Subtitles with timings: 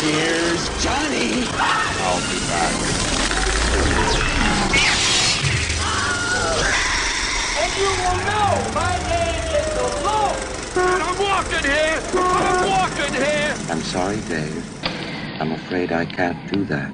[0.00, 1.42] Here's Johnny.
[1.58, 2.72] I'll be back.
[7.58, 10.38] And you will know my name is the Lord.
[10.76, 11.98] And I'm walking here.
[12.14, 13.54] I'm walking here.
[13.70, 14.64] I'm sorry, Dave.
[15.40, 16.92] I'm afraid I can't do that.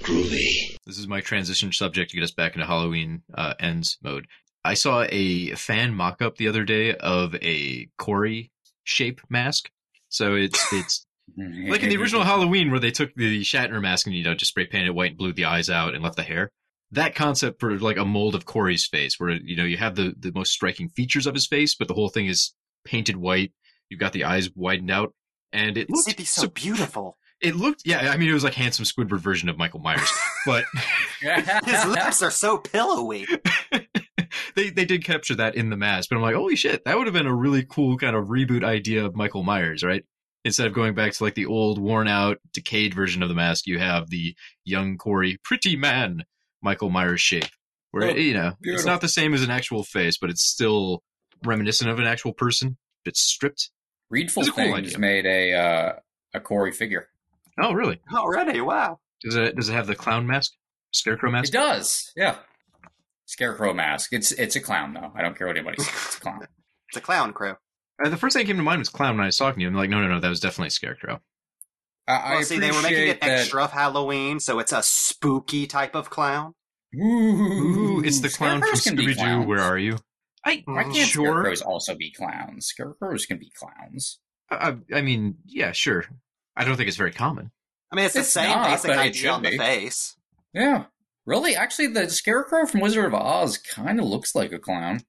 [0.00, 0.78] Groovy.
[0.86, 4.26] This is my transition subject to get us back into Halloween uh, ends mode.
[4.64, 8.50] I saw a fan mock-up the other day of a Corey
[8.84, 9.70] shape mask.
[10.12, 14.14] So it's it's like in the original Halloween where they took the Shatner mask and
[14.14, 16.22] you know just spray painted it white and blew the eyes out and left the
[16.22, 16.50] hair.
[16.92, 20.14] That concept for like a mold of Corey's face, where you know you have the
[20.18, 22.52] the most striking features of his face, but the whole thing is
[22.84, 23.52] painted white.
[23.88, 25.14] You've got the eyes widened out,
[25.52, 27.16] and it looked be so beautiful.
[27.40, 28.10] It looked yeah.
[28.10, 30.12] I mean, it was like handsome Squidward version of Michael Myers,
[30.44, 30.64] but
[31.64, 33.26] His lips are so pillowy.
[34.54, 36.08] They they did capture that in the mask.
[36.10, 38.64] But I'm like, holy shit, that would have been a really cool kind of reboot
[38.64, 40.04] idea of Michael Myers, right?
[40.44, 43.66] Instead of going back to like the old, worn out, decayed version of the mask,
[43.66, 46.24] you have the young Corey, pretty man
[46.60, 47.46] Michael Myers shape,
[47.92, 51.02] where Oh, you know it's not the same as an actual face, but it's still
[51.44, 52.76] reminiscent of an actual person.
[53.04, 53.70] but stripped.
[54.10, 54.98] Readful It's a cool Things idea.
[54.98, 55.92] made a uh,
[56.34, 57.08] a Corey figure.
[57.60, 58.00] Oh, really?
[58.12, 58.98] Already, wow.
[59.22, 60.52] Does it does it have the clown mask,
[60.92, 61.50] scarecrow mask?
[61.50, 62.36] It does, yeah.
[63.32, 64.12] Scarecrow mask.
[64.12, 65.10] It's it's a clown though.
[65.16, 65.94] I don't care what anybody says.
[65.94, 66.40] It's a clown.
[66.90, 67.54] It's a clown crew.
[68.04, 69.62] Uh, the first thing that came to mind was clown when I was talking to
[69.62, 69.68] you.
[69.68, 71.22] I'm like, no, no, no, that was definitely scarecrow.
[72.06, 74.82] I, I Well, see, they were making it that- extra of Halloween, so it's a
[74.82, 76.52] spooky type of clown.
[76.94, 79.48] Ooh, it's the clown from Scarecrows can Scooby Doo.
[79.48, 79.96] Where are you?
[80.44, 80.92] I Why mm-hmm.
[80.92, 81.24] can't sure.
[81.28, 82.66] scarecrows also be clowns?
[82.66, 84.18] Scarecrows can be clowns.
[84.50, 86.04] I, I mean, yeah, sure.
[86.54, 87.52] I don't think it's very common.
[87.90, 90.14] I mean, it's the same not, basic idea should on the face.
[90.52, 90.84] Yeah,
[91.26, 91.54] really.
[91.56, 95.00] Actually, the scarecrow from Wizard of Oz kind of looks like a clown.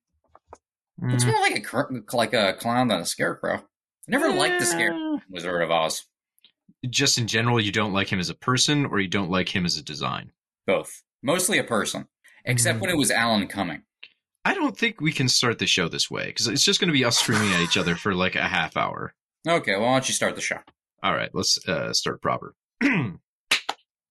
[1.03, 1.27] It's Mm.
[1.27, 3.55] more like a like a clown than a scarecrow.
[3.57, 3.61] I
[4.07, 6.05] never liked the scarecrow Wizard of Oz.
[6.89, 9.65] Just in general, you don't like him as a person, or you don't like him
[9.65, 10.31] as a design.
[10.67, 12.07] Both, mostly a person,
[12.45, 13.83] except when it was Alan Cumming.
[14.45, 16.93] I don't think we can start the show this way because it's just going to
[16.93, 19.13] be us screaming at each other for like a half hour.
[19.47, 20.59] Okay, well, why don't you start the show?
[21.01, 22.53] All right, let's uh, start proper.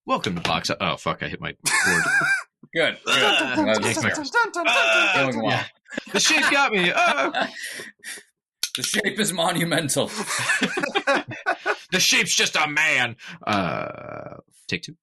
[0.05, 0.71] Welcome to Box.
[0.81, 1.23] Oh fuck!
[1.23, 2.03] I hit my board.
[2.75, 2.97] Good.
[3.05, 3.15] good.
[3.15, 5.25] Uh, Glad to yank my- hear.
[5.25, 5.51] Going well.
[5.51, 5.65] yeah.
[6.13, 6.91] The shape got me.
[6.95, 7.47] Oh.
[8.75, 10.07] The shape is monumental.
[11.93, 13.17] the shape's just a man.
[13.47, 14.37] Uh,
[14.67, 14.97] take two.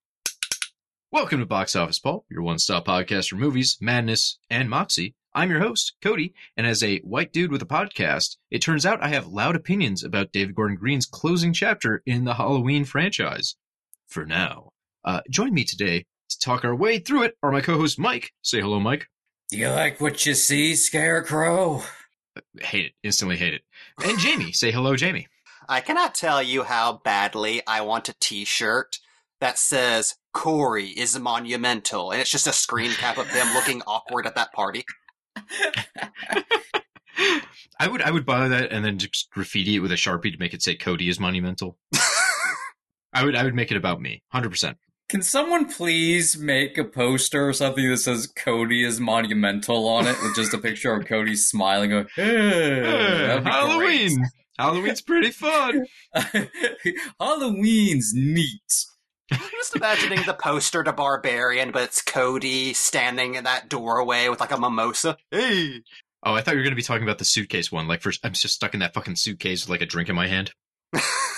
[1.11, 5.13] Welcome to Box Office Paul, your one-stop podcast for movies, madness, and moxie.
[5.35, 9.03] I'm your host, Cody, and as a white dude with a podcast, it turns out
[9.03, 13.55] I have loud opinions about David Gordon Green's closing chapter in the Halloween franchise.
[14.07, 14.71] For now,
[15.03, 18.31] uh, join me today to talk our way through it are my co-host Mike.
[18.41, 19.07] Say hello, Mike.
[19.49, 21.83] Do you like what you see, Scarecrow?
[22.61, 23.61] Hate it, instantly hate it.
[24.03, 24.51] And Jamie.
[24.53, 25.27] Say hello, Jamie.
[25.67, 28.99] I cannot tell you how badly I want a T-shirt
[29.39, 34.25] that says "Corey is monumental," and it's just a screen cap of them looking awkward
[34.27, 34.83] at that party.
[37.79, 40.39] I would I would buy that and then just graffiti it with a sharpie to
[40.39, 41.77] make it say Cody is monumental.
[43.13, 44.77] I would I would make it about me, hundred percent.
[45.09, 50.15] Can someone please make a poster or something that says Cody is monumental on it
[50.21, 51.89] with just a picture of Cody smiling?
[51.89, 54.25] Going, hey, that'd be Halloween.
[54.59, 55.85] Halloween's pretty fun.
[57.19, 58.85] Halloween's neat.
[59.31, 64.39] I'm just imagining the poster to Barbarian, but it's Cody standing in that doorway with
[64.39, 65.17] like a mimosa.
[65.31, 65.81] Hey,
[66.21, 67.87] Oh, I thought you were going to be talking about the suitcase one.
[67.87, 70.27] Like, first, I'm just stuck in that fucking suitcase with like a drink in my
[70.27, 70.51] hand.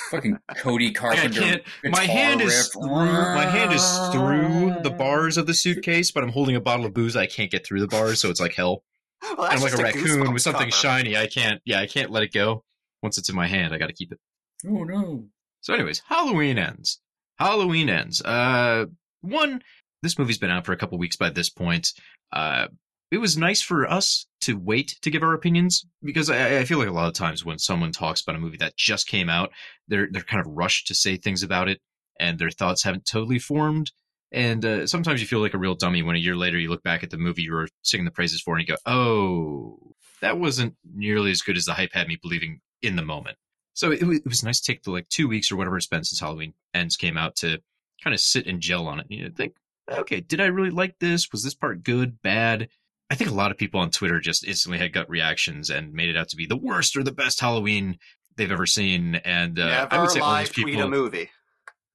[0.09, 1.62] Fucking Cody Carpenter.
[1.85, 2.73] My hand is riff.
[2.73, 3.06] through.
[3.06, 6.94] My hand is through the bars of the suitcase, but I'm holding a bottle of
[6.94, 7.16] booze.
[7.16, 8.84] I can't get through the bars, so it's like hell.
[9.23, 10.72] well, I'm like a just raccoon with something cover.
[10.72, 11.16] shiny.
[11.16, 11.62] I can't.
[11.66, 12.63] Yeah, I can't let it go.
[13.01, 14.19] Once it's in my hand, I got to keep it.
[14.67, 15.25] Oh no.
[15.62, 17.00] So, anyways, Halloween ends.
[17.39, 18.22] Halloween ends.
[18.22, 18.88] Uh,
[19.22, 19.62] one,
[20.01, 21.94] this movie's been out for a couple weeks by this point.
[22.33, 22.68] Uh,
[23.12, 26.80] it was nice for us to wait to give our opinions because I, I feel
[26.80, 29.52] like a lot of times when someone talks about a movie that just came out,
[29.88, 31.81] they're they're kind of rushed to say things about it,
[32.19, 33.92] and their thoughts haven't totally formed.
[34.31, 36.84] And uh, sometimes you feel like a real dummy when a year later you look
[36.84, 39.78] back at the movie you were singing the praises for and you go, "Oh,
[40.22, 43.38] that wasn't nearly as good as the hype had me believing in the moment."
[43.74, 46.04] So it, it was nice to take the like two weeks or whatever it's been
[46.06, 47.60] since Halloween Ends came out to
[48.02, 49.08] kind of sit and gel on it.
[49.10, 49.56] You know, think,
[49.90, 51.31] okay, did I really like this?
[51.31, 52.69] Was this part good, bad?
[53.12, 56.08] I think a lot of people on Twitter just instantly had gut reactions and made
[56.08, 58.00] it out to be the worst or the best Halloween
[58.38, 59.16] they've ever seen.
[59.16, 61.30] And uh, Never I would say all those tweet people a movie.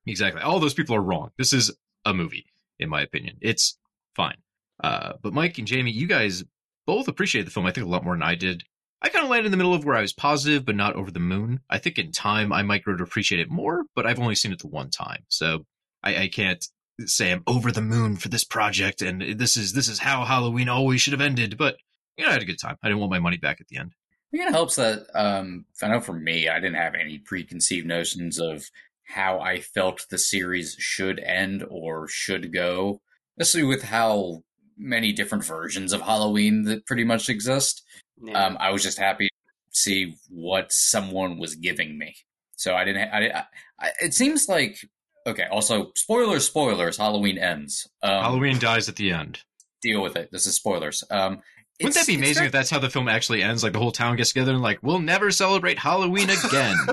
[0.06, 0.42] Exactly.
[0.42, 1.30] All those people are wrong.
[1.38, 1.74] This is
[2.04, 2.44] a movie,
[2.78, 3.38] in my opinion.
[3.40, 3.78] It's
[4.14, 4.36] fine.
[4.84, 6.44] Uh, but Mike and Jamie, you guys
[6.86, 8.64] both appreciated the film, I think, a lot more than I did.
[9.00, 11.10] I kind of landed in the middle of where I was positive, but not over
[11.10, 11.60] the moon.
[11.70, 14.52] I think in time I might grow to appreciate it more, but I've only seen
[14.52, 15.64] it the one time, so
[16.02, 16.62] I, I can't
[17.04, 20.68] say I'm over the moon for this project and this is this is how Halloween
[20.68, 21.58] always should have ended.
[21.58, 21.76] But
[22.16, 22.76] you know, I had a good time.
[22.82, 23.92] I didn't want my money back at the end.
[24.32, 27.86] I think it helps that um, I know for me, I didn't have any preconceived
[27.86, 28.64] notions of
[29.04, 33.00] how I felt the series should end or should go,
[33.38, 34.42] especially with how
[34.76, 37.82] many different versions of Halloween that pretty much exist.
[38.20, 38.46] Yeah.
[38.46, 39.32] Um, I was just happy to
[39.70, 42.16] see what someone was giving me.
[42.56, 43.08] So I didn't.
[43.10, 43.44] I, I,
[43.78, 44.78] I it seems like
[45.26, 45.46] okay.
[45.50, 46.46] Also, spoilers.
[46.46, 46.96] Spoilers.
[46.96, 47.86] Halloween ends.
[48.02, 49.40] Um, Halloween dies at the end.
[49.82, 50.30] Deal with it.
[50.32, 51.04] This is spoilers.
[51.10, 51.42] Um,
[51.80, 53.62] Wouldn't that be amazing very- if that's how the film actually ends?
[53.62, 56.76] Like the whole town gets together and like, we'll never celebrate Halloween again.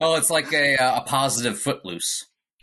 [0.00, 2.24] Oh, it's like a uh, a positive footloose.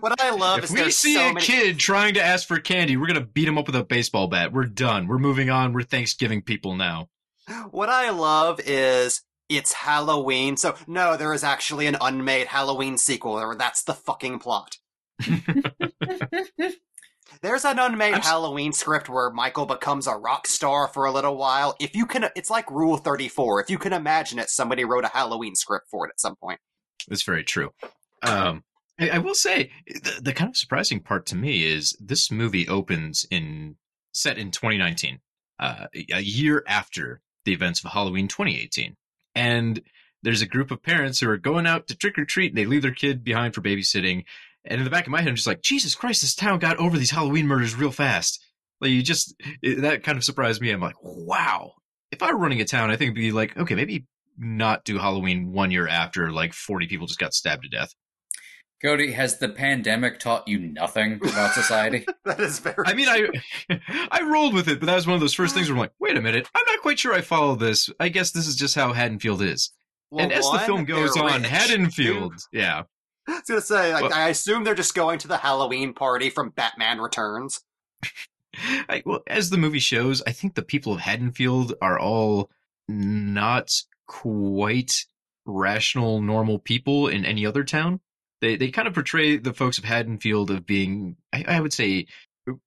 [0.00, 1.44] what I love if is we see so a many.
[1.44, 4.54] kid trying to ask for candy, we're gonna beat him up with a baseball bat.
[4.54, 5.06] We're done.
[5.06, 5.74] We're moving on.
[5.74, 7.08] We're Thanksgiving people now.
[7.70, 10.56] What I love is it's Halloween.
[10.56, 14.78] So no, there is actually an unmade Halloween sequel, or that's the fucking plot.
[17.40, 21.36] There's an unmade I'm Halloween script where Michael becomes a rock star for a little
[21.36, 21.74] while.
[21.80, 23.62] If you can, it's like Rule 34.
[23.62, 26.60] If you can imagine it, somebody wrote a Halloween script for it at some point.
[27.08, 27.70] That's very true.
[28.22, 28.62] Um,
[29.00, 32.68] I, I will say the, the kind of surprising part to me is this movie
[32.68, 33.76] opens in
[34.12, 35.18] set in 2019,
[35.58, 38.94] uh, a year after the events of Halloween 2018,
[39.34, 39.80] and
[40.22, 42.52] there's a group of parents who are going out to trick or treat.
[42.52, 44.24] And they leave their kid behind for babysitting,
[44.64, 46.78] and in the back of my head, I'm just like, Jesus Christ, this town got
[46.78, 48.44] over these Halloween murders real fast.
[48.80, 50.70] Like you just it, that kind of surprised me.
[50.70, 51.72] I'm like, wow.
[52.10, 54.06] If I were running a town, I think it'd be like, okay, maybe
[54.38, 57.94] not do Halloween one year after like 40 people just got stabbed to death.
[58.82, 62.04] Cody, has the pandemic taught you nothing about society?
[62.24, 62.76] That is very.
[62.86, 63.28] I mean, I
[64.10, 65.92] I rolled with it, but that was one of those first things where I'm like,
[65.98, 67.88] wait a minute, I'm not quite sure I follow this.
[67.98, 69.70] I guess this is just how Haddonfield is.
[70.10, 71.50] Well, and as the film goes on, rich.
[71.50, 72.82] Haddonfield, yeah,
[73.26, 76.28] I was gonna say, like, Well- I assume they're just going to the Halloween party
[76.28, 77.62] from Batman Returns.
[78.88, 82.50] I, well, as the movie shows, I think the people of Haddonfield are all
[82.88, 83.72] not
[84.06, 85.06] quite
[85.46, 88.00] rational, normal people in any other town.
[88.42, 92.06] They they kind of portray the folks of Haddonfield of being, I, I would say,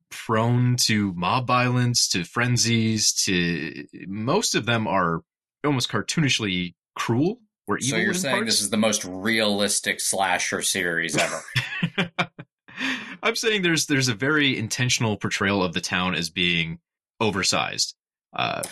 [0.09, 5.21] prone to mob violence, to frenzies, to most of them are
[5.65, 7.89] almost cartoonishly cruel or evil.
[7.89, 8.53] so you're in saying parts.
[8.53, 11.41] this is the most realistic slasher series ever?
[13.23, 16.79] I'm saying there's there's a very intentional portrayal of the town as being
[17.19, 17.95] oversized.
[18.33, 18.63] Uh,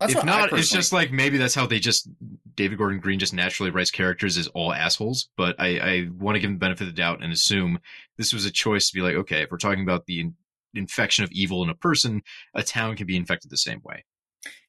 [0.00, 2.08] That's if not, it's just like maybe that's how they just
[2.54, 5.28] David Gordon Green just naturally writes characters as all assholes.
[5.36, 7.78] But I, I want to give him the benefit of the doubt and assume
[8.16, 10.34] this was a choice to be like, okay, if we're talking about the in-
[10.74, 12.22] infection of evil in a person,
[12.54, 14.04] a town can be infected the same way.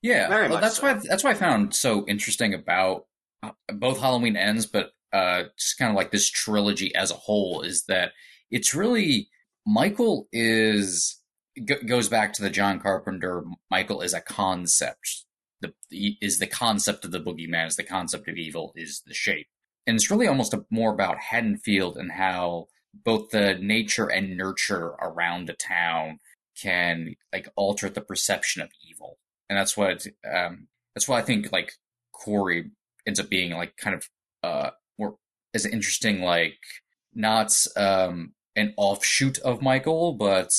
[0.02, 0.84] Yeah, Very well, that's so.
[0.84, 3.06] why that's why I found so interesting about
[3.42, 7.62] uh, both Halloween ends, but uh, just kind of like this trilogy as a whole
[7.62, 8.12] is that
[8.50, 9.30] it's really
[9.66, 11.21] Michael is
[11.58, 13.44] g- goes back to the John Carpenter.
[13.70, 15.26] Michael is a concept.
[15.62, 19.14] The he is the concept of the boogeyman is the concept of evil is the
[19.14, 19.48] shape,
[19.86, 24.96] and it's really almost a, more about Haddonfield and how both the nature and nurture
[25.00, 26.20] around a town
[26.60, 29.18] can like alter the perception of evil
[29.50, 31.74] and that's what um that's why I think like
[32.14, 32.72] Corey
[33.06, 34.10] ends up being like kind of
[34.44, 35.16] uh more
[35.54, 36.58] is interesting like
[37.14, 40.52] not um an offshoot of Michael but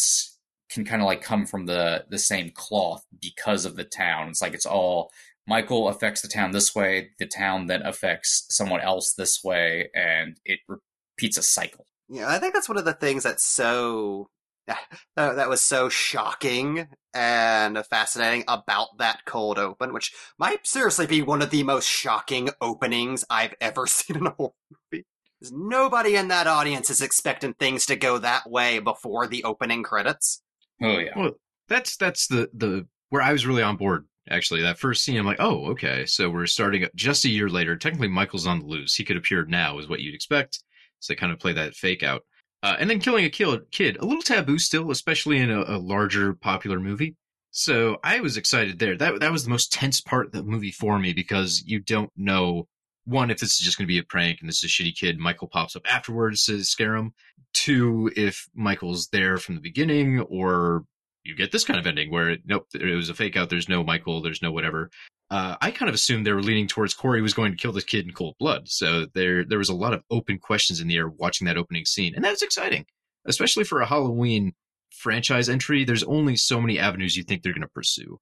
[0.72, 4.42] can kind of like come from the the same cloth because of the town it's
[4.42, 5.10] like it's all
[5.46, 10.38] Michael affects the town this way the town then affects someone else this way and
[10.44, 14.28] it repeats a cycle Yeah, I think that's one of the things that's so
[15.16, 21.42] that, was so shocking and fascinating about that cold open, which might seriously be one
[21.42, 24.52] of the most shocking openings I've ever seen in a horror
[24.92, 25.04] movie.
[25.50, 30.42] nobody in that audience is expecting things to go that way before the opening credits.
[30.82, 31.32] Oh yeah Well,
[31.68, 34.06] that's that's the the where I was really on board.
[34.30, 36.06] Actually, that first scene, I'm like, oh, okay.
[36.06, 37.76] So we're starting just a year later.
[37.76, 38.94] Technically, Michael's on the loose.
[38.94, 40.62] He could appear now, is what you'd expect.
[41.00, 42.22] So they kind of play that fake out.
[42.62, 46.34] Uh, and then killing a kid, a little taboo still, especially in a, a larger
[46.34, 47.16] popular movie.
[47.50, 48.96] So I was excited there.
[48.96, 52.10] That that was the most tense part of the movie for me because you don't
[52.16, 52.68] know
[53.04, 54.96] one if this is just going to be a prank and this is a shitty
[54.96, 55.18] kid.
[55.18, 57.12] Michael pops up afterwards to scare him.
[57.52, 60.84] Two, if Michael's there from the beginning, or
[61.24, 63.50] you get this kind of ending where nope, it was a fake out.
[63.50, 64.22] There's no Michael.
[64.22, 64.90] There's no whatever.
[65.30, 67.84] Uh, I kind of assumed they were leaning towards Corey was going to kill this
[67.84, 68.68] kid in cold blood.
[68.68, 71.86] So there, there was a lot of open questions in the air watching that opening
[71.86, 72.84] scene, and that was exciting,
[73.26, 74.52] especially for a Halloween
[74.90, 75.84] franchise entry.
[75.84, 78.18] There's only so many avenues you think they're going to pursue.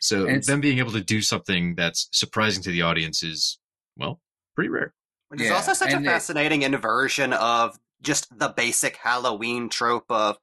[0.00, 3.58] So them being able to do something that's surprising to the audience is,
[3.98, 4.20] well,
[4.54, 4.94] pretty rare.
[5.28, 10.10] Which is also such a and it- fascinating inversion of just the basic Halloween trope
[10.10, 10.38] of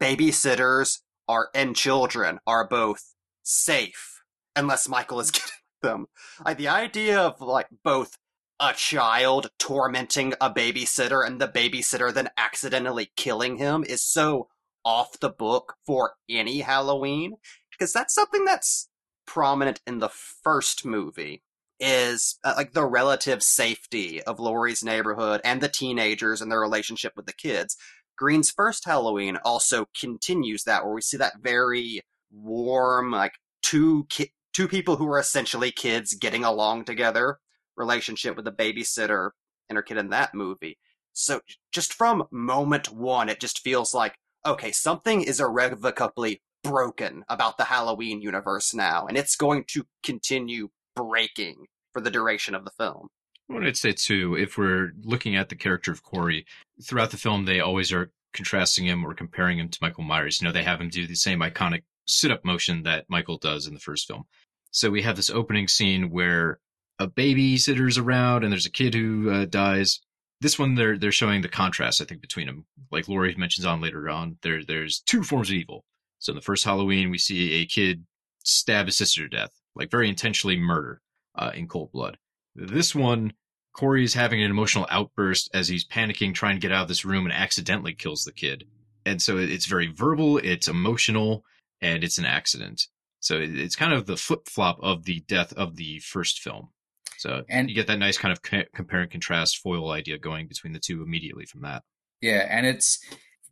[0.00, 4.22] babysitters are and children are both safe
[4.56, 5.50] unless Michael is getting
[5.82, 6.06] them.
[6.44, 8.16] Like the idea of like both
[8.60, 14.48] a child tormenting a babysitter and the babysitter then accidentally killing him is so
[14.84, 17.36] off the book for any Halloween
[17.70, 18.88] because that's something that's
[19.26, 21.42] prominent in the first movie
[21.80, 27.12] is uh, like the relative safety of Laurie's neighborhood and the teenagers and their relationship
[27.16, 27.76] with the kids.
[28.16, 32.00] Green's first Halloween also continues that, where we see that very
[32.32, 37.38] warm, like two ki- two people who are essentially kids getting along together
[37.76, 39.30] relationship with the babysitter
[39.68, 40.78] and her kid in that movie.
[41.12, 41.40] So
[41.72, 44.16] just from moment one, it just feels like
[44.46, 50.70] okay, something is irrevocably broken about the Halloween universe now, and it's going to continue
[51.04, 53.08] breaking for the duration of the film.
[53.46, 56.44] What I'd say too, if we're looking at the character of Corey
[56.82, 60.40] throughout the film, they always are contrasting him or comparing him to Michael Myers.
[60.40, 63.74] You know, they have him do the same iconic sit-up motion that Michael does in
[63.74, 64.24] the first film.
[64.70, 66.58] So we have this opening scene where
[66.98, 70.00] a babysitter's around and there's a kid who uh, dies.
[70.40, 72.66] This one, they're they're showing the contrast, I think, between them.
[72.90, 75.84] Like Laurie mentions on later on, there there's two forms of evil.
[76.18, 78.04] So in the first Halloween, we see a kid
[78.44, 81.00] stab his sister to death, like very intentionally murder
[81.36, 82.18] uh, in cold blood.
[82.54, 83.32] This one,
[83.72, 87.04] Corey is having an emotional outburst as he's panicking, trying to get out of this
[87.04, 88.64] room, and accidentally kills the kid.
[89.06, 91.44] And so it's very verbal, it's emotional,
[91.80, 92.82] and it's an accident.
[93.20, 96.70] So it's kind of the flip flop of the death of the first film.
[97.18, 100.72] So And- you get that nice kind of compare and contrast foil idea going between
[100.72, 101.84] the two immediately from that.
[102.20, 102.98] Yeah, and it's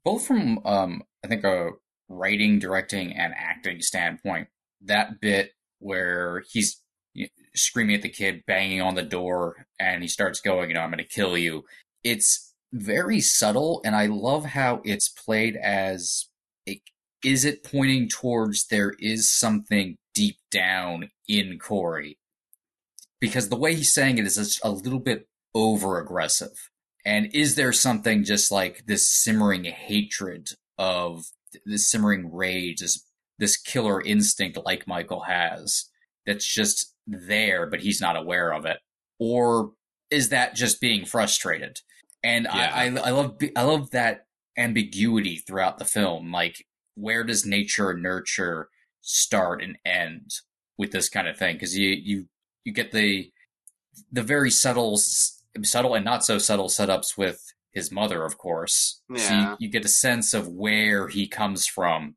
[0.05, 1.71] both from um I think a
[2.09, 4.49] writing, directing, and acting standpoint.
[4.83, 6.83] That bit where he's
[7.55, 10.91] screaming at the kid, banging on the door, and he starts going, you know, I'm
[10.91, 11.65] going to kill you.
[12.05, 16.29] It's very subtle, and I love how it's played as
[16.69, 16.81] a,
[17.25, 22.19] is it pointing towards there is something deep down in Corey?
[23.21, 26.71] Because the way he's saying it is a little bit over aggressive.
[27.05, 31.27] And is there something just like this simmering hatred of
[31.65, 33.05] this simmering rage, this
[33.39, 35.87] this killer instinct like Michael has
[36.27, 38.79] that's just there, but he's not aware of it?
[39.19, 39.73] Or
[40.11, 41.81] is that just being frustrated?
[42.23, 44.27] And I, I I love I love that
[44.57, 46.33] ambiguity throughout the film.
[46.33, 48.69] Like where does nature and nurture
[49.03, 50.31] start and end
[50.79, 51.55] with this kind of thing?
[51.55, 52.27] Because you you
[52.65, 53.31] you get the
[54.11, 54.99] the very subtle
[55.63, 57.41] subtle and not so subtle setups with
[57.73, 59.03] his mother, of course.
[59.17, 62.17] So you, you get a sense of where he comes from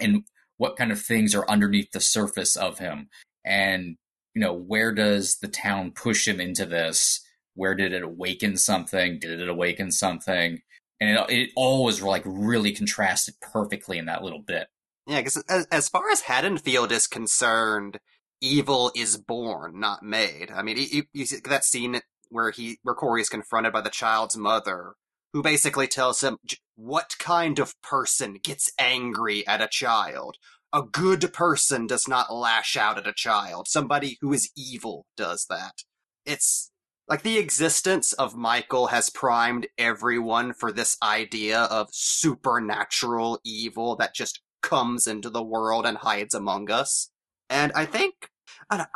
[0.00, 0.22] and
[0.60, 3.08] what kind of things are underneath the surface of him.
[3.46, 3.96] And,
[4.34, 7.26] you know, where does the town push him into this?
[7.54, 9.18] Where did it awaken something?
[9.18, 10.60] Did it awaken something?
[11.00, 14.68] And it, it all was like really contrasted perfectly in that little bit.
[15.06, 17.98] Yeah, because as, as far as Haddonfield is concerned,
[18.42, 20.50] evil is born, not made.
[20.54, 23.88] I mean, you, you see that scene where he, where Corey is confronted by the
[23.88, 24.92] child's mother,
[25.32, 26.38] who basically tells him,
[26.76, 30.36] "What kind of person gets angry at a child?
[30.72, 33.68] A good person does not lash out at a child.
[33.68, 35.84] Somebody who is evil does that."
[36.24, 36.70] It's
[37.08, 44.14] like the existence of Michael has primed everyone for this idea of supernatural evil that
[44.14, 47.10] just comes into the world and hides among us.
[47.48, 48.30] And I think
[48.70, 48.86] I,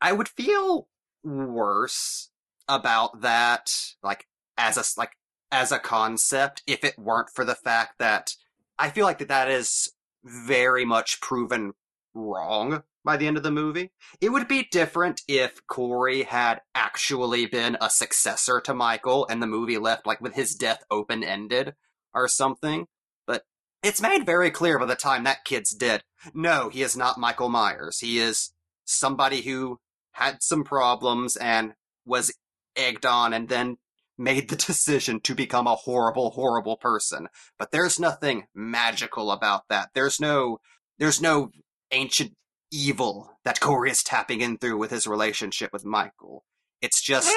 [0.00, 0.88] I would feel
[1.22, 2.30] worse
[2.68, 3.72] about that,
[4.02, 4.26] like
[4.58, 5.12] as a like
[5.54, 8.34] as a concept, if it weren't for the fact that
[8.76, 9.92] I feel like that that is
[10.24, 11.74] very much proven
[12.12, 13.92] wrong by the end of the movie.
[14.20, 19.46] It would be different if Corey had actually been a successor to Michael and the
[19.46, 21.74] movie left like with his death open ended
[22.12, 22.88] or something.
[23.24, 23.44] But
[23.80, 26.02] it's made very clear by the time that kid's dead.
[26.34, 28.00] No, he is not Michael Myers.
[28.00, 28.52] He is
[28.84, 29.78] somebody who
[30.12, 32.34] had some problems and was
[32.74, 33.76] egged on and then
[34.16, 37.28] made the decision to become a horrible, horrible person.
[37.58, 39.90] But there's nothing magical about that.
[39.94, 40.58] There's no,
[40.98, 41.50] there's no
[41.90, 42.32] ancient
[42.70, 46.44] evil that Corey is tapping in through with his relationship with Michael.
[46.82, 47.28] It's just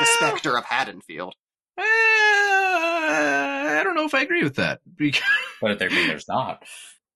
[0.00, 1.34] the specter of Haddonfield.
[1.78, 5.22] Eh, I don't know if I agree with that because
[5.60, 6.64] But there, there's not.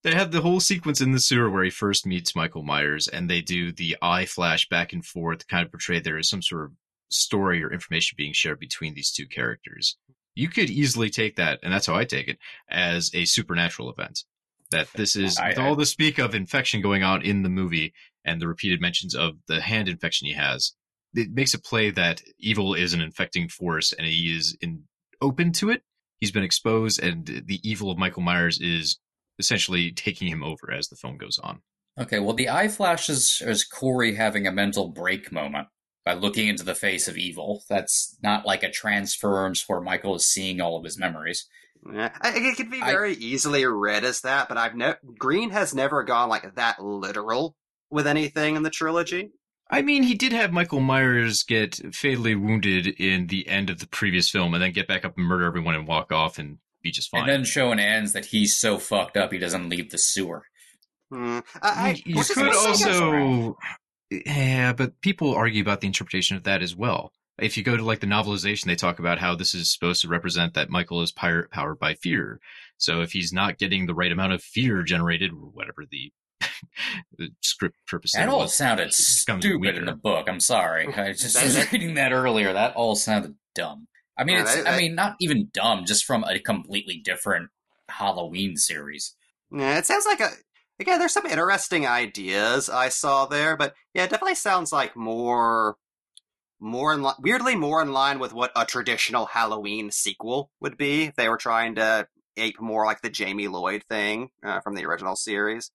[0.02, 3.28] they have the whole sequence in the sewer where he first meets Michael Myers, and
[3.28, 6.42] they do the eye flash back and forth, to kind of portray there is some
[6.42, 6.72] sort of
[7.10, 9.96] story or information being shared between these two characters.
[10.34, 12.38] You could easily take that, and that's how I take it,
[12.70, 14.24] as a supernatural event.
[14.70, 17.92] That this is I- with all the speak of infection going on in the movie
[18.24, 20.74] and the repeated mentions of the hand infection he has.
[21.14, 24.84] It makes it play that evil is an infecting force and he is in
[25.20, 25.82] open to it.
[26.20, 28.98] He's been exposed, and the evil of Michael Myers is
[29.38, 31.62] essentially taking him over as the film goes on.
[31.98, 35.68] Okay, well, the eye flashes is Corey having a mental break moment
[36.04, 37.62] by looking into the face of evil.
[37.68, 41.46] That's not like a transference where Michael is seeing all of his memories.
[41.92, 45.50] Yeah, I, it could be I- very easily read as that, but I've ne- Green
[45.50, 47.56] has never gone like that literal
[47.90, 49.30] with anything in the trilogy.
[49.72, 53.86] I mean, he did have Michael Myers get fatally wounded in the end of the
[53.86, 56.90] previous film and then get back up and murder everyone and walk off and be
[56.90, 57.20] just fine.
[57.22, 60.42] And then show and ends that he's so fucked up he doesn't leave the sewer.
[61.12, 61.38] Hmm.
[61.62, 63.56] I, I, you could what I guess- also,
[64.10, 67.12] yeah, but people argue about the interpretation of that as well.
[67.38, 70.08] If you go to like the novelization, they talk about how this is supposed to
[70.08, 72.38] represent that Michael is pirate powered by fear.
[72.76, 76.12] So if he's not getting the right amount of fear generated, or whatever the,
[77.18, 79.78] the script purpose That there all was, sounded it becomes stupid weaker.
[79.78, 80.28] in the book.
[80.28, 80.86] I'm sorry.
[80.92, 82.52] I just was that- reading that earlier.
[82.52, 83.86] That all sounded dumb.
[84.18, 84.54] I mean, Yeah, it's.
[84.56, 87.48] that- I that- mean, not even dumb, just from a completely different
[87.88, 89.14] Halloween series.
[89.50, 90.28] Yeah, it sounds like a.
[90.80, 95.76] Again, there's some interesting ideas I saw there, but yeah, it definitely sounds like more,
[96.58, 101.04] more in li- weirdly more in line with what a traditional Halloween sequel would be
[101.04, 102.08] if they were trying to
[102.38, 105.70] ape more like the Jamie Lloyd thing uh, from the original series.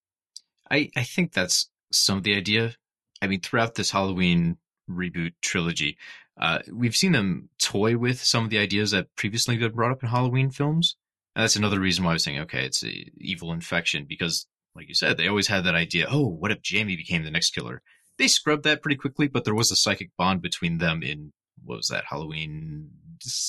[0.72, 2.74] I, I think that's some of the idea.
[3.22, 4.58] I mean, throughout this Halloween
[4.90, 5.98] reboot trilogy,
[6.42, 10.04] uh, we've seen them toy with some of the ideas that previously been brought up
[10.04, 10.96] in Halloween films.
[11.36, 14.88] And that's another reason why I was saying, okay, it's a evil infection because, like
[14.88, 16.08] you said, they always had that idea.
[16.10, 17.82] Oh, what if Jamie became the next killer?
[18.18, 21.78] They scrubbed that pretty quickly, but there was a psychic bond between them in what
[21.78, 22.90] was that Halloween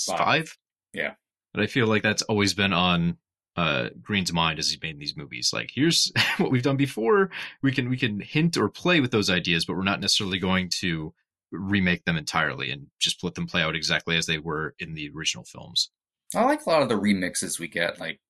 [0.07, 0.19] Five.
[0.19, 0.59] five?
[0.93, 1.15] Yeah.
[1.53, 3.19] But I feel like that's always been on
[3.57, 5.51] uh, Green's mind as he's made these movies.
[5.53, 7.31] Like, here's what we've done before.
[7.63, 10.71] We can we can hint or play with those ideas, but we're not necessarily going
[10.81, 11.15] to
[11.53, 15.11] remake them entirely and just let them play out exactly as they were in the
[15.15, 15.91] original films.
[16.35, 18.21] I like a lot of the remixes we get, like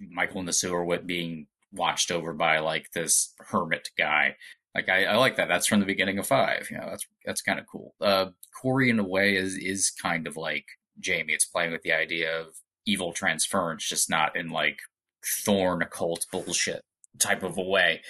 [0.00, 4.36] Michael in the sewer with being watched over by like this hermit guy.
[4.74, 5.48] Like I, I like that.
[5.48, 6.68] That's from the beginning of five.
[6.70, 7.94] You know, that's that's kind of cool.
[8.00, 8.26] Uh,
[8.60, 10.64] Corey in a way is is kind of like
[10.98, 11.32] Jamie.
[11.32, 12.54] It's playing with the idea of
[12.86, 14.78] evil transference, just not in like
[15.44, 16.82] Thorn occult bullshit
[17.18, 18.02] type of a way.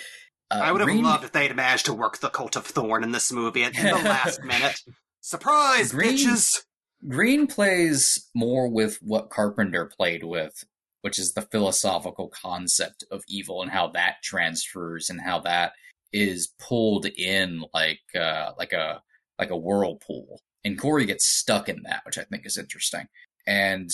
[0.51, 3.03] Uh, I would have Green- loved if they'd managed to work the Cult of Thorn
[3.05, 4.81] in this movie at in the last minute.
[5.21, 6.65] Surprise, Green- bitches!
[7.09, 10.65] Green plays more with what Carpenter played with,
[11.05, 15.73] which is the philosophical concept of evil and how that transfers and how that
[16.15, 19.03] is pulled in like uh, like a
[19.39, 20.41] like a whirlpool.
[20.65, 23.07] And Corey gets stuck in that, which I think is interesting.
[23.47, 23.91] And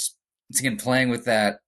[0.51, 1.59] it's again playing with that.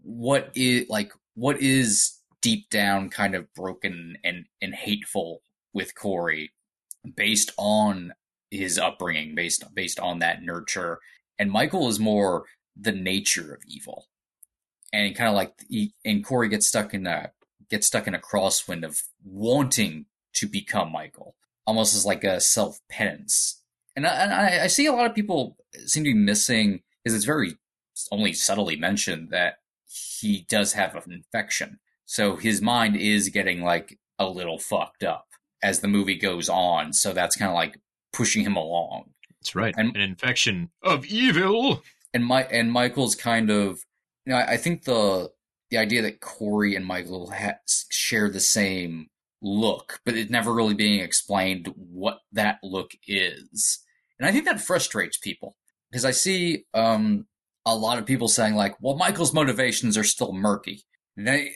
[0.00, 5.42] What is like what is deep down kind of broken and and hateful
[5.74, 6.50] with Corey,
[7.14, 8.14] based on
[8.50, 10.98] his upbringing based based on that nurture
[11.38, 12.44] and michael is more
[12.76, 14.06] the nature of evil
[14.92, 17.30] and kind of like he, and corey gets stuck in a
[17.70, 21.34] gets stuck in a crosswind of wanting to become michael
[21.66, 23.62] almost as like a self penance
[23.94, 27.14] and, I, and I, I see a lot of people seem to be missing because
[27.16, 27.56] it's very
[28.10, 33.98] only subtly mentioned that he does have an infection so his mind is getting like
[34.18, 35.26] a little fucked up
[35.62, 37.78] as the movie goes on so that's kind of like
[38.12, 39.10] pushing him along.
[39.40, 39.74] That's right.
[39.76, 41.82] And- An infection of evil.
[42.14, 43.80] And my and Michael's kind of,
[44.24, 45.30] you know, I, I think the
[45.70, 47.58] the idea that Corey and Michael ha-
[47.90, 49.08] share the same
[49.40, 53.78] look, but it never really being explained what that look is,
[54.18, 55.56] and I think that frustrates people
[55.90, 57.26] because I see um,
[57.66, 60.84] a lot of people saying like, "Well, Michael's motivations are still murky,"
[61.16, 61.50] and I,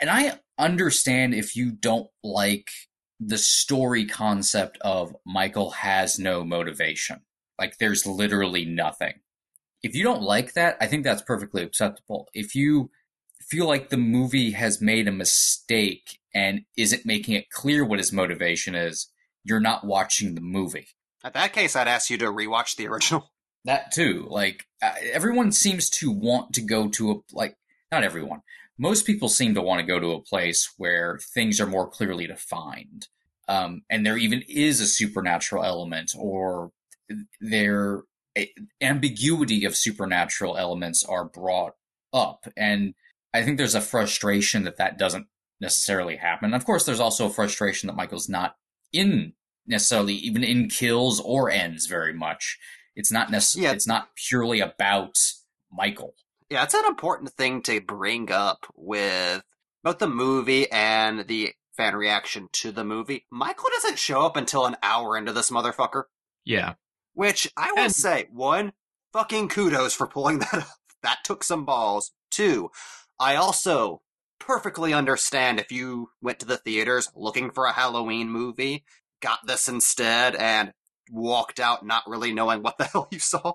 [0.00, 2.68] and I understand if you don't like
[3.20, 7.20] the story concept of Michael has no motivation.
[7.58, 9.20] Like there's literally nothing.
[9.82, 12.28] If you don't like that, I think that's perfectly acceptable.
[12.34, 12.90] If you
[13.40, 18.12] feel like the movie has made a mistake and isn't making it clear what his
[18.12, 19.10] motivation is,
[19.44, 20.88] you're not watching the movie.
[21.24, 23.30] At that case, I'd ask you to rewatch the original.
[23.66, 24.26] That too.
[24.30, 27.58] Like uh, everyone seems to want to go to a like
[27.92, 28.40] not everyone.
[28.78, 32.26] Most people seem to want to go to a place where things are more clearly
[32.26, 33.08] defined.
[33.48, 36.72] Um, and there even is a supernatural element or
[37.38, 38.04] there
[38.36, 41.74] a- ambiguity of supernatural elements are brought
[42.12, 42.94] up and
[43.32, 45.28] I think there's a frustration that that doesn't
[45.60, 46.52] necessarily happen.
[46.52, 48.56] Of course, there's also a frustration that Michael's not
[48.92, 49.34] in
[49.66, 52.58] necessarily even in kills or ends very much.
[52.96, 53.68] It's not necessarily.
[53.68, 53.74] Yeah.
[53.74, 55.16] It's not purely about
[55.70, 56.14] Michael.
[56.48, 59.44] Yeah, it's an important thing to bring up with
[59.84, 64.66] both the movie and the fan reaction to the movie, Michael doesn't show up until
[64.66, 66.04] an hour into this motherfucker.
[66.44, 66.74] Yeah.
[67.14, 68.72] Which I will And- say, one,
[69.12, 70.76] fucking kudos for pulling that off.
[71.02, 72.12] That took some balls.
[72.30, 72.70] Two,
[73.18, 74.02] I also
[74.38, 78.84] perfectly understand if you went to the theaters looking for a Halloween movie,
[79.20, 80.72] got this instead, and
[81.10, 83.54] walked out not really knowing what the hell you saw.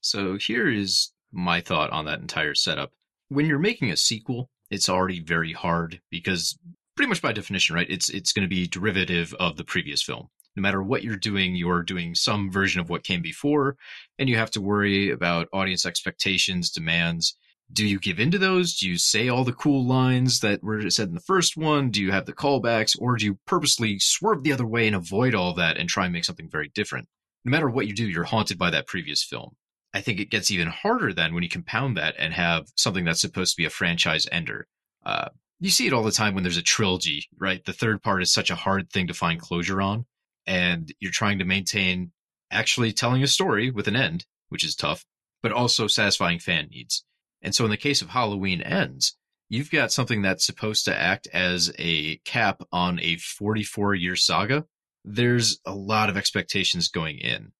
[0.00, 2.92] So here is my thought on that entire setup.
[3.28, 6.58] When you're making a sequel, it's already very hard because
[6.96, 7.86] pretty much by definition, right?
[7.88, 10.28] It's it's going to be derivative of the previous film.
[10.56, 13.76] No matter what you're doing, you're doing some version of what came before,
[14.18, 17.36] and you have to worry about audience expectations, demands.
[17.72, 18.74] Do you give into those?
[18.74, 21.90] Do you say all the cool lines that were said in the first one?
[21.90, 25.34] Do you have the callbacks, or do you purposely swerve the other way and avoid
[25.34, 27.08] all that and try and make something very different?
[27.44, 29.56] No matter what you do, you're haunted by that previous film.
[29.94, 33.20] I think it gets even harder then when you compound that and have something that's
[33.20, 34.66] supposed to be a franchise ender.
[35.04, 35.28] Uh,
[35.60, 37.64] you see it all the time when there's a trilogy, right?
[37.64, 40.06] The third part is such a hard thing to find closure on,
[40.46, 42.12] and you're trying to maintain
[42.50, 45.04] actually telling a story with an end, which is tough,
[45.42, 47.04] but also satisfying fan needs.
[47.40, 49.16] And so in the case of Halloween Ends,
[49.48, 54.64] you've got something that's supposed to act as a cap on a 44 year saga.
[55.04, 57.52] There's a lot of expectations going in.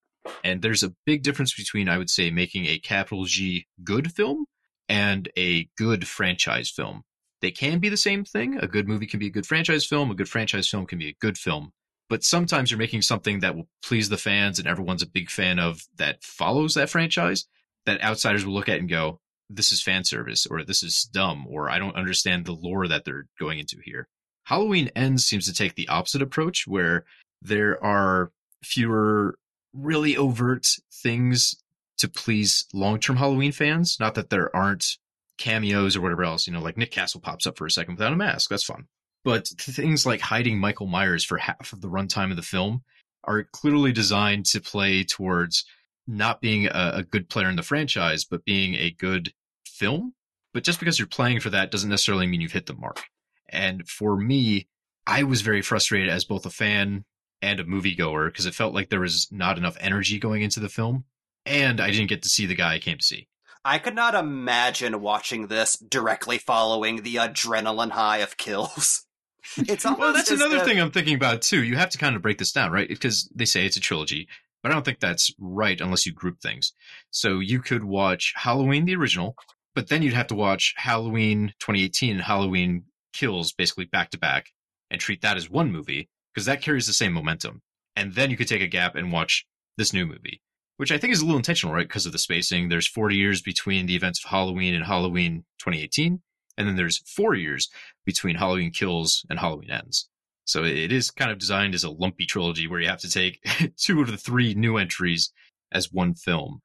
[0.44, 4.46] And there's a big difference between, I would say, making a capital G good film
[4.88, 7.02] and a good franchise film.
[7.40, 8.56] They can be the same thing.
[8.58, 10.10] A good movie can be a good franchise film.
[10.10, 11.72] A good franchise film can be a good film.
[12.12, 15.58] But sometimes you're making something that will please the fans and everyone's a big fan
[15.58, 17.46] of that follows that franchise
[17.86, 21.46] that outsiders will look at and go, this is fan service or this is dumb
[21.48, 24.08] or I don't understand the lore that they're going into here.
[24.44, 27.06] Halloween Ends seems to take the opposite approach where
[27.40, 28.30] there are
[28.62, 29.38] fewer
[29.72, 31.54] really overt things
[31.96, 33.96] to please long-term Halloween fans.
[33.98, 34.98] Not that there aren't
[35.38, 38.12] cameos or whatever else, you know, like Nick Castle pops up for a second without
[38.12, 38.50] a mask.
[38.50, 38.88] That's fun.
[39.24, 42.82] But things like hiding Michael Myers for half of the runtime of the film
[43.24, 45.64] are clearly designed to play towards
[46.06, 49.32] not being a, a good player in the franchise, but being a good
[49.64, 50.14] film.
[50.52, 53.02] But just because you're playing for that doesn't necessarily mean you've hit the mark.
[53.48, 54.66] And for me,
[55.06, 57.04] I was very frustrated as both a fan
[57.40, 60.68] and a moviegoer because it felt like there was not enough energy going into the
[60.68, 61.04] film.
[61.44, 63.28] And I didn't get to see the guy I came to see.
[63.64, 69.06] I could not imagine watching this directly following the adrenaline high of kills.
[69.56, 71.62] It's almost Well, that's another thing I'm thinking about too.
[71.62, 72.88] You have to kind of break this down, right?
[72.88, 74.28] Because they say it's a trilogy,
[74.62, 76.72] but I don't think that's right unless you group things.
[77.10, 79.36] So you could watch Halloween, the original,
[79.74, 84.50] but then you'd have to watch Halloween 2018 and Halloween Kills basically back to back
[84.90, 87.62] and treat that as one movie because that carries the same momentum.
[87.96, 90.40] And then you could take a gap and watch this new movie,
[90.76, 91.86] which I think is a little intentional, right?
[91.86, 92.68] Because of the spacing.
[92.68, 96.20] There's 40 years between the events of Halloween and Halloween 2018.
[96.56, 97.70] And then there's four years
[98.04, 100.08] between Halloween Kills and Halloween Ends.
[100.44, 103.40] So it is kind of designed as a lumpy trilogy where you have to take
[103.76, 105.32] two of the three new entries
[105.70, 106.60] as one film.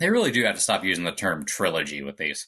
[0.00, 2.46] They really do have to stop using the term trilogy with these.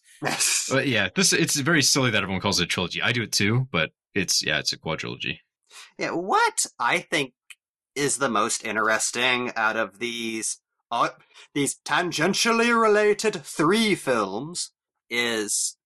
[0.71, 3.03] But yeah, this it's very silly that everyone calls it a trilogy.
[3.03, 5.39] I do it too, but it's yeah, it's a quadrilogy.
[5.99, 7.33] Yeah, what I think
[7.95, 10.59] is the most interesting out of these
[10.91, 11.11] uh,
[11.55, 14.71] these tangentially related three films
[15.09, 15.80] is Go-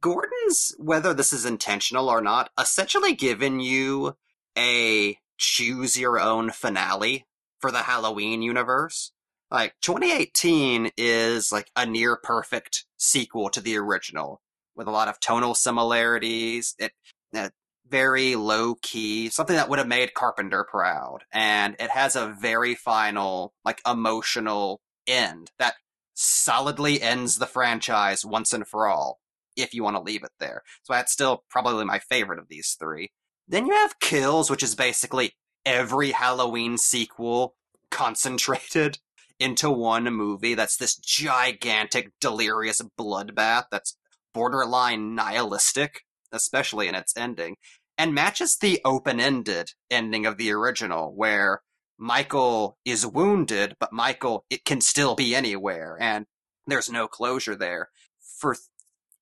[0.00, 4.16] Gordon's whether this is intentional or not essentially given you
[4.56, 7.26] a choose your own finale
[7.58, 9.12] for the Halloween universe.
[9.50, 14.40] Like 2018 is like a near perfect sequel to the original
[14.76, 16.74] with a lot of tonal similarities.
[16.78, 16.92] It
[17.34, 17.50] uh,
[17.88, 21.24] very low key, something that would have made Carpenter proud.
[21.32, 25.74] And it has a very final, like emotional end that
[26.14, 29.19] solidly ends the franchise once and for all,
[29.56, 30.62] if you want to leave it there.
[30.82, 33.10] So that's still probably my favorite of these three.
[33.48, 35.32] Then you have Kills, which is basically
[35.64, 37.54] every Halloween sequel
[37.90, 38.98] concentrated
[39.38, 43.96] into one movie that's this gigantic, delirious bloodbath that's
[44.32, 47.56] borderline nihilistic, especially in its ending,
[47.98, 51.62] and matches the open ended ending of the original, where
[51.98, 56.26] Michael is wounded, but Michael, it can still be anywhere, and
[56.66, 57.90] there's no closure there.
[58.38, 58.56] For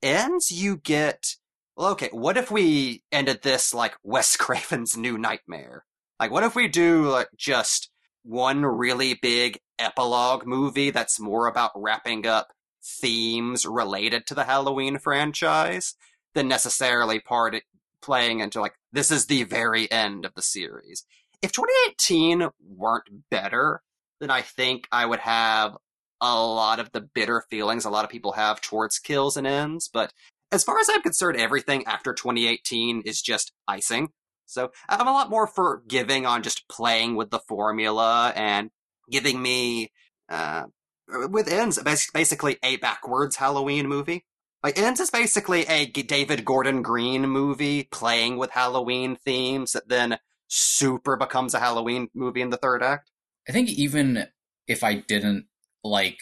[0.02, 1.34] ends, you get,
[1.76, 5.84] well, okay, what if we ended this like Wes Craven's New Nightmare?
[6.20, 7.90] Like, what if we do like just
[8.24, 12.48] one really big epilogue movie that's more about wrapping up
[12.84, 15.94] themes related to the Halloween franchise
[16.34, 17.56] than necessarily part
[18.00, 21.04] playing into like this is the very end of the series.
[21.42, 23.82] If 2018 weren't better,
[24.20, 25.76] then I think I would have
[26.20, 29.88] a lot of the bitter feelings a lot of people have towards kills and ends,
[29.92, 30.12] but
[30.50, 34.08] as far as I'm concerned, everything after 2018 is just icing.
[34.46, 38.70] So I'm a lot more forgiving on just playing with the formula and
[39.10, 39.92] giving me,
[40.30, 40.64] uh,
[41.06, 41.78] with ends,
[42.12, 44.24] basically a backwards Halloween movie.
[44.62, 50.18] Like, ends is basically a David Gordon Green movie playing with Halloween themes that then
[50.48, 53.10] super becomes a Halloween movie in the third act.
[53.48, 54.26] I think even
[54.66, 55.46] if I didn't
[55.84, 56.20] like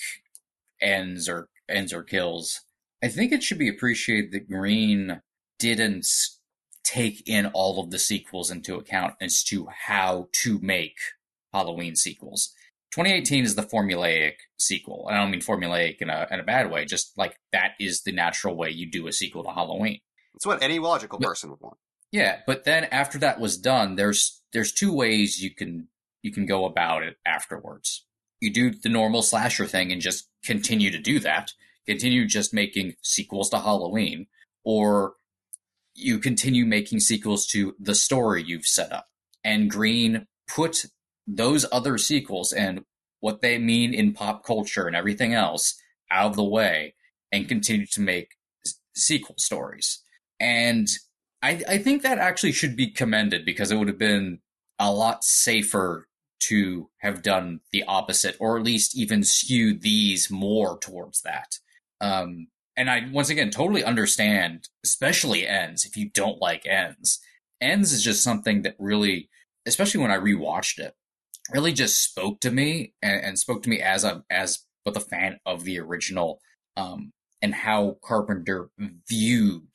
[0.81, 2.61] ends or ends or kills,
[3.03, 5.21] I think it should be appreciated that Green
[5.59, 6.07] didn't
[6.85, 10.97] take in all of the sequels into account as to how to make
[11.53, 12.53] Halloween sequels.
[12.93, 15.07] 2018 is the formulaic sequel.
[15.11, 16.85] I don't mean formulaic in a in a bad way.
[16.85, 20.01] Just like that is the natural way you do a sequel to Halloween.
[20.35, 21.77] It's what any logical but, person would want.
[22.13, 25.89] Yeah, but then after that was done, there's there's two ways you can
[26.23, 28.06] you can go about it afterwards.
[28.41, 31.53] You do the normal slasher thing and just continue to do that.
[31.87, 34.27] Continue just making sequels to Halloween,
[34.65, 35.15] or
[35.95, 39.07] you continue making sequels to the story you've set up.
[39.45, 40.87] And Green put
[41.27, 42.85] those other sequels and
[43.21, 46.95] what they mean in pop culture and everything else out of the way
[47.33, 48.33] and continue to make
[48.95, 50.03] sequel stories.
[50.39, 50.89] And
[51.43, 54.41] I, I think that actually should be commended because it would have been
[54.79, 56.06] a lot safer
[56.39, 61.59] to have done the opposite or at least even skew these more towards that.
[62.01, 67.21] Um, and I once again totally understand, especially ends if you don't like ends.
[67.61, 69.31] Ends is just something that really,
[69.65, 70.95] especially when I rewatched it,
[71.53, 75.01] really just spoke to me and, and spoke to me as a as both a
[75.01, 76.41] fan of the original
[76.77, 78.69] um, and how Carpenter
[79.09, 79.69] viewed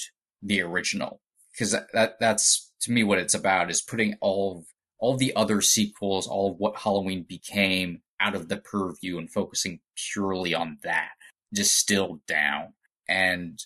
[0.44, 1.22] the original
[1.52, 4.66] because that, that that's to me what it's about is putting all of
[5.02, 9.82] all the other sequels, all of what Halloween became out of the purview and focusing
[9.96, 11.10] purely on that,
[11.54, 12.74] distilled down.
[13.10, 13.60] And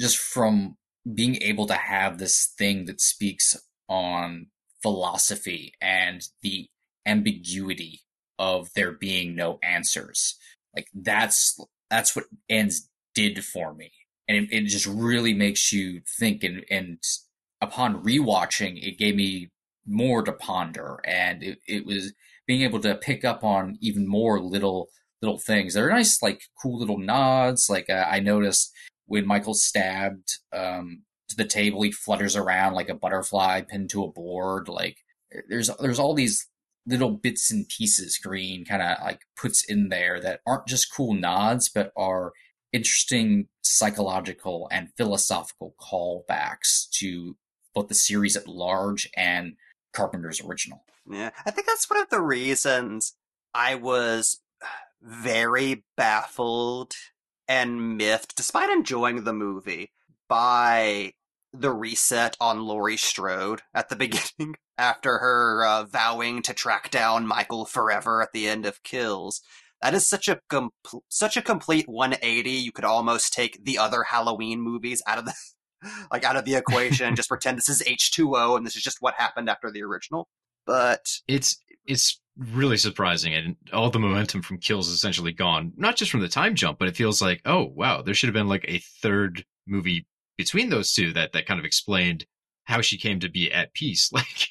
[0.00, 0.78] just from
[1.12, 3.56] being able to have this thing that speaks
[3.88, 4.46] on
[4.80, 6.68] philosophy and the
[7.04, 8.00] ambiguity
[8.38, 10.38] of there being no answers
[10.74, 13.92] like that's that's what ends did for me.
[14.28, 16.98] And it, it just really makes you think and and
[17.60, 19.50] upon rewatching it gave me
[19.86, 22.12] more to ponder and it, it was
[22.46, 24.88] being able to pick up on even more little
[25.20, 25.74] little things.
[25.74, 27.68] They're nice, like cool little nods.
[27.70, 28.72] Like uh, I noticed
[29.06, 34.04] when Michael stabbed um, to the table, he flutters around like a butterfly pinned to
[34.04, 34.68] a board.
[34.68, 34.98] Like
[35.48, 36.48] there's there's all these
[36.86, 41.14] little bits and pieces Green kind of like puts in there that aren't just cool
[41.14, 42.32] nods, but are
[42.72, 47.36] interesting psychological and philosophical callbacks to
[47.74, 49.54] both the series at large and
[49.92, 50.82] Carpenter's original.
[51.08, 53.14] Yeah, I think that's one of the reasons
[53.54, 54.40] I was
[55.02, 56.94] very baffled
[57.48, 59.92] and miffed, despite enjoying the movie,
[60.28, 61.12] by
[61.52, 63.96] the reset on Laurie Strode at the
[64.36, 69.42] beginning after her uh, vowing to track down Michael forever at the end of Kills.
[69.82, 70.40] That is such a
[71.08, 72.50] such a complete 180.
[72.50, 75.34] You could almost take the other Halloween movies out of the
[76.12, 79.14] like out of the equation just pretend this is H2O and this is just what
[79.14, 80.28] happened after the original.
[80.66, 85.96] But it's it's really surprising and all the momentum from kills is essentially gone not
[85.96, 88.48] just from the time jump but it feels like oh wow there should have been
[88.48, 90.06] like a third movie
[90.38, 92.24] between those two that that kind of explained
[92.64, 94.48] how she came to be at peace like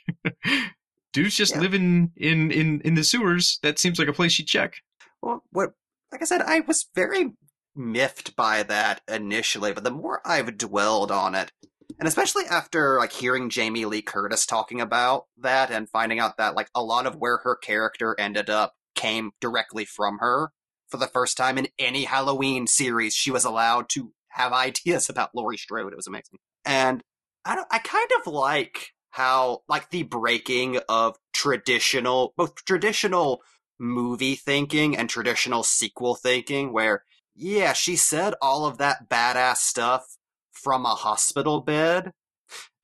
[1.12, 1.62] dude's just yeah.
[1.62, 4.76] living in in in the sewers that seems like a place she'd check
[5.24, 5.72] well what
[6.12, 7.32] like i said i was very
[7.76, 11.52] miffed by that initially but the more i've dwelled on it
[12.00, 16.56] and especially after like hearing Jamie Lee Curtis talking about that and finding out that
[16.56, 20.52] like a lot of where her character ended up came directly from her
[20.90, 25.36] for the first time in any Halloween series she was allowed to have ideas about
[25.36, 25.94] Laurie Strode.
[25.94, 26.40] It was amazing.
[26.66, 27.02] And
[27.46, 33.42] I don't, I kind of like how like the breaking of traditional both traditional
[33.80, 37.04] movie thinking and traditional sequel thinking where
[37.36, 40.18] yeah she said all of that badass stuff
[40.62, 42.12] from a hospital bed.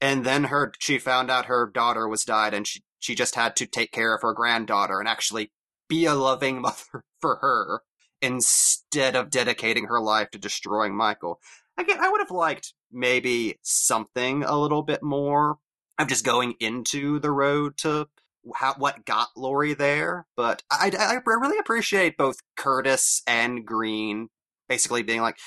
[0.01, 3.55] And then her, she found out her daughter was died and she, she just had
[3.57, 5.51] to take care of her granddaughter and actually
[5.87, 7.81] be a loving mother for her
[8.21, 11.39] instead of dedicating her life to destroying Michael.
[11.77, 15.57] Again, I would have liked maybe something a little bit more
[15.99, 18.07] of just going into the road to
[18.55, 20.25] how, what got Laurie there.
[20.35, 24.29] But I, I really appreciate both Curtis and Green
[24.67, 25.37] basically being like,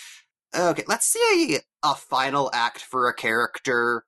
[0.56, 4.04] okay, let's see a final act for a character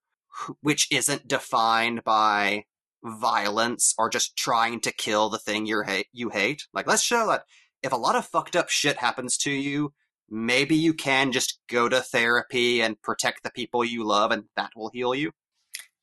[0.61, 2.65] which isn't defined by
[3.05, 7.27] violence or just trying to kill the thing you hate you hate like let's show
[7.27, 7.43] that
[7.83, 9.93] if a lot of fucked up shit happens to you
[10.33, 14.71] maybe you can just go to therapy and protect the people you love, and that
[14.75, 15.31] will heal you.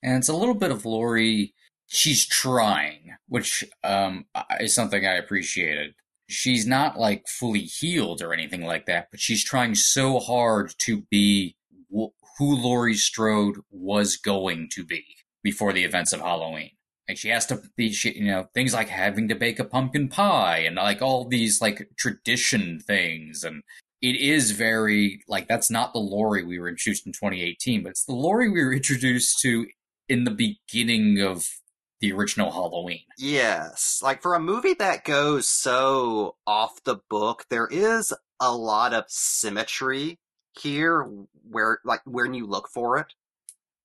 [0.03, 1.55] And it's a little bit of Laurie.
[1.87, 4.25] She's trying, which um,
[4.59, 5.95] is something I appreciated.
[6.29, 11.01] She's not like fully healed or anything like that, but she's trying so hard to
[11.09, 11.55] be
[11.93, 15.03] wh- who Laurie Strode was going to be
[15.43, 16.71] before the events of Halloween.
[17.07, 20.09] And she has to be, she, you know, things like having to bake a pumpkin
[20.09, 23.43] pie and like all these like tradition things.
[23.43, 23.63] And
[24.01, 28.05] it is very like that's not the Laurie we were introduced in 2018, but it's
[28.05, 29.65] the Laurie we were introduced to
[30.07, 31.47] in the beginning of
[31.99, 33.03] the original Halloween.
[33.17, 33.99] Yes.
[34.03, 39.05] Like for a movie that goes so off the book, there is a lot of
[39.07, 40.19] symmetry
[40.59, 41.07] here
[41.49, 43.13] where like when you look for it.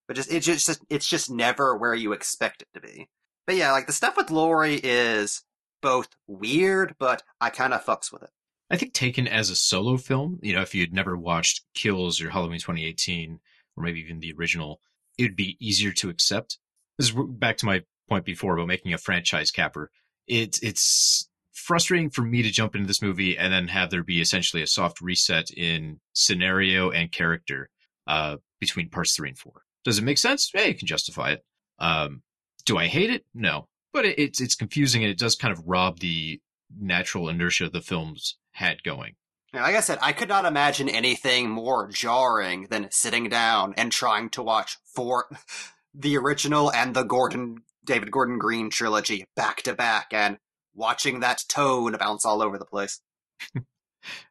[0.06, 3.08] But just it's just it's just never where you expect it to be.
[3.46, 5.42] But yeah, like the stuff with Laurie is
[5.82, 8.30] both weird, but I kind of fucks with it.
[8.70, 12.30] I think taken as a solo film, you know, if you'd never watched Kills or
[12.30, 13.40] Halloween 2018,
[13.76, 14.80] or maybe even the original,
[15.18, 16.58] it would be easier to accept.
[16.98, 19.90] This is back to my point before about making a franchise capper.
[20.26, 24.20] It's it's frustrating for me to jump into this movie and then have there be
[24.20, 27.70] essentially a soft reset in scenario and character
[28.06, 29.62] uh, between parts three and four.
[29.84, 30.50] Does it make sense?
[30.54, 31.44] Yeah, you can justify it.
[31.78, 32.22] Um,
[32.64, 33.24] do I hate it?
[33.34, 36.40] No, but it, it's it's confusing and it does kind of rob the
[36.78, 39.14] natural inertia the films had going.
[39.52, 44.30] Like I said, I could not imagine anything more jarring than sitting down and trying
[44.30, 45.26] to watch four,
[45.94, 50.38] the original and the Gordon David Gordon Green trilogy back to back and
[50.74, 53.00] watching that tone bounce all over the place.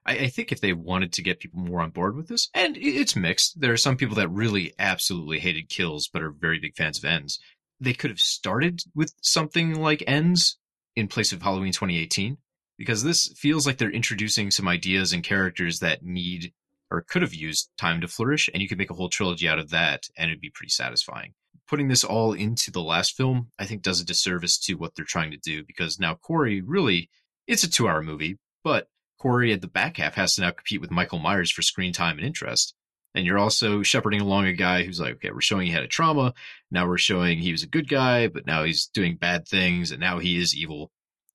[0.06, 2.78] I, I, think if they wanted to get people more on board with this, and
[2.78, 6.76] it's mixed, there are some people that really absolutely hated kills but are very big
[6.76, 7.40] fans of ends.
[7.80, 10.58] They could have started with something like ends
[10.96, 12.38] in place of Halloween 2018
[12.78, 16.54] because this feels like they're introducing some ideas and characters that need
[16.92, 19.58] or could have used time to flourish, and you could make a whole trilogy out
[19.58, 21.34] of that, and it'd be pretty satisfying.
[21.68, 25.06] Putting this all into the last film, I think, does a disservice to what they're
[25.06, 27.10] trying to do because now Corey really,
[27.48, 28.88] it's a two hour movie, but
[29.20, 32.18] Corey at the back half has to now compete with Michael Myers for screen time
[32.18, 32.76] and interest.
[33.16, 35.88] And you're also shepherding along a guy who's like, okay, we're showing he had a
[35.88, 36.34] trauma.
[36.72, 40.00] Now we're showing he was a good guy, but now he's doing bad things and
[40.00, 40.92] now he is evil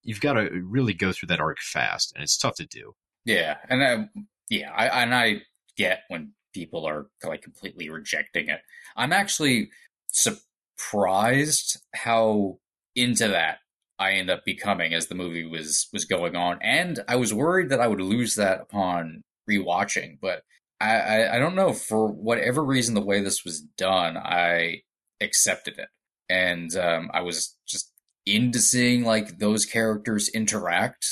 [0.08, 2.94] you've got to really go through that arc fast, and it's tough to do.
[3.26, 4.08] Yeah, and I,
[4.48, 5.42] yeah, I and I
[5.76, 8.60] get when people are like completely rejecting it.
[8.96, 9.70] I'm actually
[10.10, 12.58] surprised how
[12.94, 13.58] into that
[13.98, 17.68] I end up becoming as the movie was was going on, and I was worried
[17.70, 20.42] that I would lose that upon rewatching, but
[20.80, 24.82] I, I, I don't know for whatever reason the way this was done, I
[25.20, 25.88] accepted it,
[26.28, 27.92] and um, I was just
[28.24, 31.06] into seeing like those characters interact.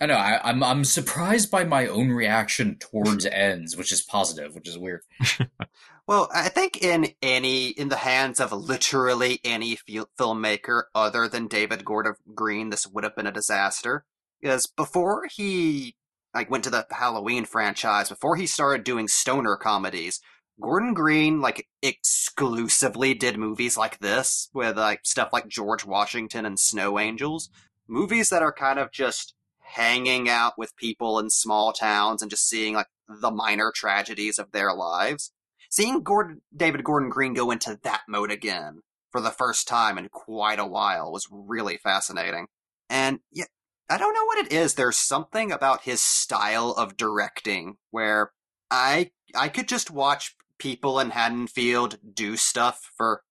[0.00, 4.54] I know I, I'm, I'm surprised by my own reaction towards ends, which is positive,
[4.54, 5.02] which is weird.
[6.10, 9.78] well, I think in any in the hands of literally any
[10.18, 14.04] filmmaker other than David Gordon Green, this would have been a disaster.
[14.42, 15.94] Because before he
[16.34, 20.18] like went to the Halloween franchise, before he started doing stoner comedies,
[20.60, 26.58] Gordon Green like exclusively did movies like this with like stuff like George Washington and
[26.58, 27.50] Snow Angels,
[27.86, 32.48] movies that are kind of just hanging out with people in small towns and just
[32.48, 35.30] seeing like the minor tragedies of their lives.
[35.70, 38.80] Seeing Gordon David Gordon Green go into that mode again
[39.12, 42.46] for the first time in quite a while was really fascinating.
[42.88, 43.44] And yeah,
[43.88, 44.74] I don't know what it is.
[44.74, 48.32] There's something about his style of directing where
[48.70, 53.22] I I could just watch people in Haddonfield do stuff for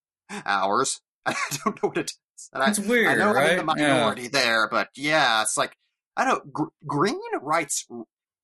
[0.46, 1.02] hours.
[1.26, 2.50] I don't know what it is.
[2.54, 3.46] And it's I, weird, I know right?
[3.46, 4.30] I'm in the minority yeah.
[4.32, 5.76] there, but yeah, it's like
[6.16, 6.52] I don't.
[6.52, 7.86] Gr- Green writes.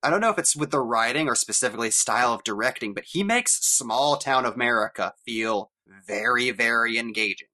[0.06, 3.24] I don't know if it's with the writing or specifically style of directing, but he
[3.24, 5.72] makes small town America feel
[6.08, 7.48] very, very engaging.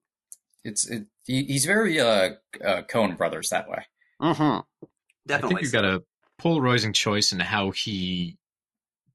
[0.64, 2.32] It's it, he, he's very uh,
[2.64, 3.86] uh Coen Brothers that way.
[4.22, 4.86] Mm-hmm.
[5.26, 5.34] Definitely.
[5.34, 6.04] I think you've got a
[6.38, 8.38] polarizing choice in how he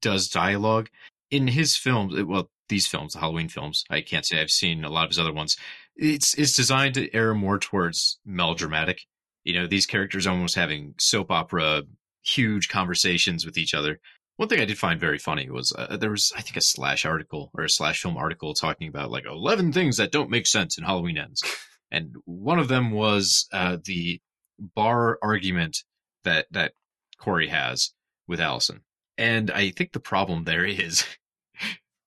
[0.01, 0.89] does dialogue
[1.31, 4.89] in his films, well, these films, the Halloween films, I can't say I've seen a
[4.89, 5.57] lot of his other ones.
[5.95, 9.01] It's it's designed to err more towards melodramatic.
[9.43, 11.83] You know, these characters almost having soap opera,
[12.27, 13.99] huge conversations with each other.
[14.35, 17.05] One thing I did find very funny was uh, there was, I think, a slash
[17.05, 20.77] article or a slash film article talking about like 11 things that don't make sense
[20.77, 21.43] in Halloween Ends.
[21.89, 24.19] And one of them was uh, the
[24.59, 25.85] bar argument
[26.25, 26.73] that, that
[27.17, 27.93] Corey has
[28.27, 28.81] with Allison.
[29.17, 31.05] And I think the problem there is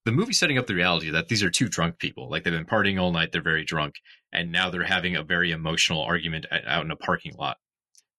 [0.05, 2.29] the movie setting up the reality that these are two drunk people.
[2.31, 3.95] Like they've been partying all night, they're very drunk,
[4.33, 7.57] and now they're having a very emotional argument out in a parking lot.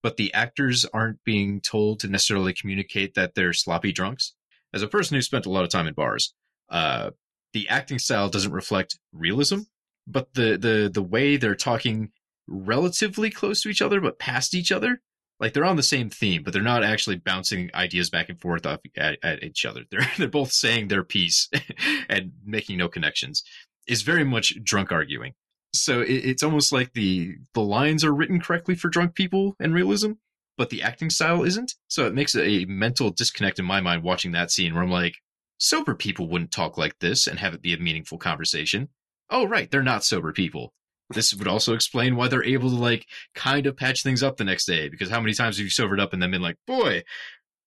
[0.04, 4.34] But the actors aren't being told to necessarily communicate that they're sloppy drunks.
[4.74, 6.34] As a person who spent a lot of time in bars,
[6.70, 7.12] uh,
[7.54, 9.60] the acting style doesn't reflect realism,
[10.08, 12.12] but the the the way they're talking
[12.48, 15.02] relatively close to each other but past each other,
[15.40, 18.66] like they're on the same theme, but they're not actually bouncing ideas back and forth
[18.66, 19.84] off at, at each other.
[19.92, 21.50] They're they're both saying their piece
[22.10, 23.44] and making no connections.
[23.88, 25.34] Is very much drunk arguing.
[25.74, 29.74] So it, it's almost like the the lines are written correctly for drunk people and
[29.74, 30.14] realism,
[30.58, 31.76] but the acting style isn't.
[31.88, 35.16] So it makes a mental disconnect in my mind watching that scene where I'm like,
[35.58, 38.90] sober people wouldn't talk like this and have it be a meaningful conversation.
[39.30, 40.74] Oh, right, they're not sober people.
[41.14, 43.06] This would also explain why they're able to like
[43.36, 44.90] kind of patch things up the next day.
[44.90, 47.04] Because how many times have you sobered up and then been like, boy,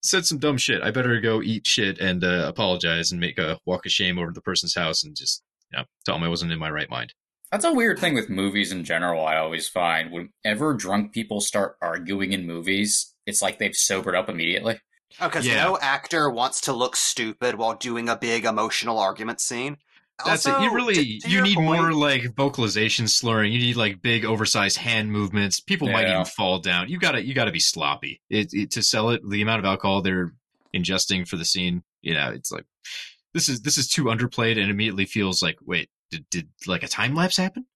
[0.05, 0.83] said some dumb shit.
[0.83, 4.33] I better go eat shit and uh, apologize and make a walk of shame over
[4.33, 5.43] the person's house and just
[5.73, 7.15] you know tell them I wasn't in my right mind.
[7.55, 9.25] That's a weird thing with movies in general.
[9.25, 14.29] I always find whenever drunk people start arguing in movies, it's like they've sobered up
[14.29, 14.81] immediately.
[15.21, 15.63] Oh, because Yeah.
[15.63, 19.77] no actor wants to look stupid while doing a big emotional argument scene.
[20.25, 20.65] That's Also, it.
[20.65, 23.53] You really to- to you need point- more like vocalization slurring.
[23.53, 25.61] You need like big oversized hand movements.
[25.61, 26.89] People might even fall down.
[26.89, 29.23] You gotta you gotta be sloppy it, it, to sell it.
[29.31, 30.33] The amount of alcohol they're
[30.75, 32.65] ingesting for the scene, you know, it's like
[33.33, 36.89] this is this is too underplayed and immediately feels like wait did did like a
[36.89, 37.67] time lapse happen?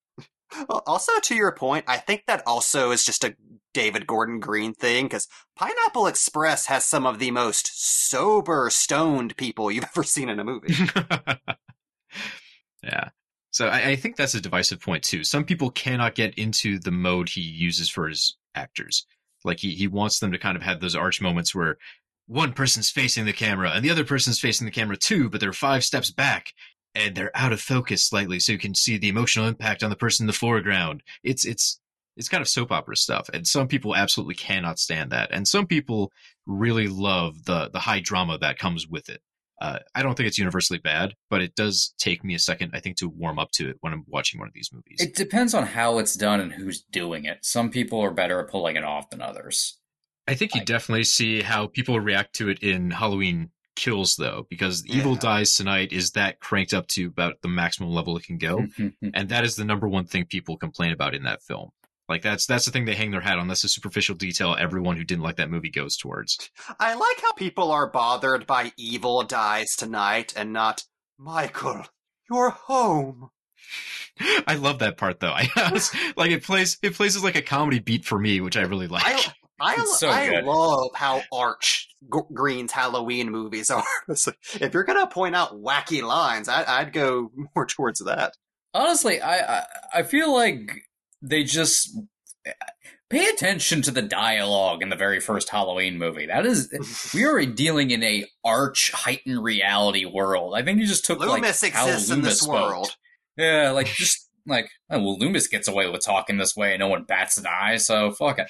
[0.68, 3.36] Well, Also, to your point, I think that also is just a
[3.74, 9.70] David Gordon Green thing because Pineapple Express has some of the most sober, stoned people
[9.70, 10.74] you've ever seen in a movie.
[12.82, 13.10] yeah.
[13.50, 15.24] So I, I think that's a divisive point too.
[15.24, 19.06] Some people cannot get into the mode he uses for his actors.
[19.44, 21.78] Like he, he wants them to kind of have those arch moments where
[22.26, 25.52] one person's facing the camera and the other person's facing the camera too, but they're
[25.52, 26.52] five steps back
[26.98, 29.96] and they're out of focus slightly so you can see the emotional impact on the
[29.96, 31.02] person in the foreground.
[31.22, 31.80] It's it's
[32.16, 33.28] it's kind of soap opera stuff.
[33.32, 35.30] And some people absolutely cannot stand that.
[35.32, 36.12] And some people
[36.46, 39.20] really love the the high drama that comes with it.
[39.60, 42.80] Uh, I don't think it's universally bad, but it does take me a second, I
[42.80, 44.98] think, to warm up to it when I'm watching one of these movies.
[45.00, 47.38] It depends on how it's done and who's doing it.
[47.42, 49.78] Some people are better at pulling it off than others.
[50.28, 54.44] I think you I- definitely see how people react to it in Halloween Kills, though,
[54.50, 58.36] because Evil Dies Tonight is that cranked up to about the maximum level it can
[58.36, 58.66] go,
[59.14, 61.70] and that is the number one thing people complain about in that film.
[62.08, 63.46] Like that's that's the thing they hang their hat on.
[63.46, 66.50] That's the superficial detail everyone who didn't like that movie goes towards.
[66.80, 70.82] I like how people are bothered by Evil Dies Tonight and not,
[71.16, 71.84] Michael,
[72.28, 73.30] you're home.
[74.46, 75.32] I love that part though.
[75.36, 78.56] I was, like it plays it plays as like a comedy beat for me, which
[78.56, 79.04] I really like.
[79.06, 80.44] I, I, so I good.
[80.44, 83.84] love how arch G- Green's Halloween movies are.
[84.08, 88.34] Like, if you're gonna point out wacky lines, I, I'd go more towards that.
[88.74, 90.70] Honestly, I, I I feel like
[91.22, 91.96] they just
[92.46, 92.52] eh,
[93.10, 96.26] pay attention to the dialogue in the very first Halloween movie.
[96.26, 100.54] That is, we are dealing in a arch heightened reality world.
[100.54, 102.52] I think you just took Loomis like how exists in Loomis this spoke.
[102.70, 102.96] world.
[103.36, 106.88] Yeah, like just like oh, well, Loomis gets away with talking this way, and no
[106.88, 107.76] one bats an eye.
[107.76, 108.48] So fuck it.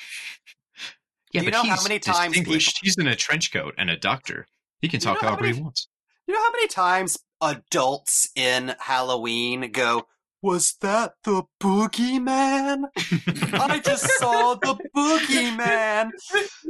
[1.33, 2.81] Yeah, Do you but know how he's many times distinguished.
[2.83, 4.47] He's in a trench coat and a doctor.
[4.81, 5.89] He can You know talk how however he wants.
[6.27, 10.07] You know how many times adults in Halloween go,
[10.43, 12.85] Was that the boogeyman?
[12.97, 16.11] I just saw the boogeyman.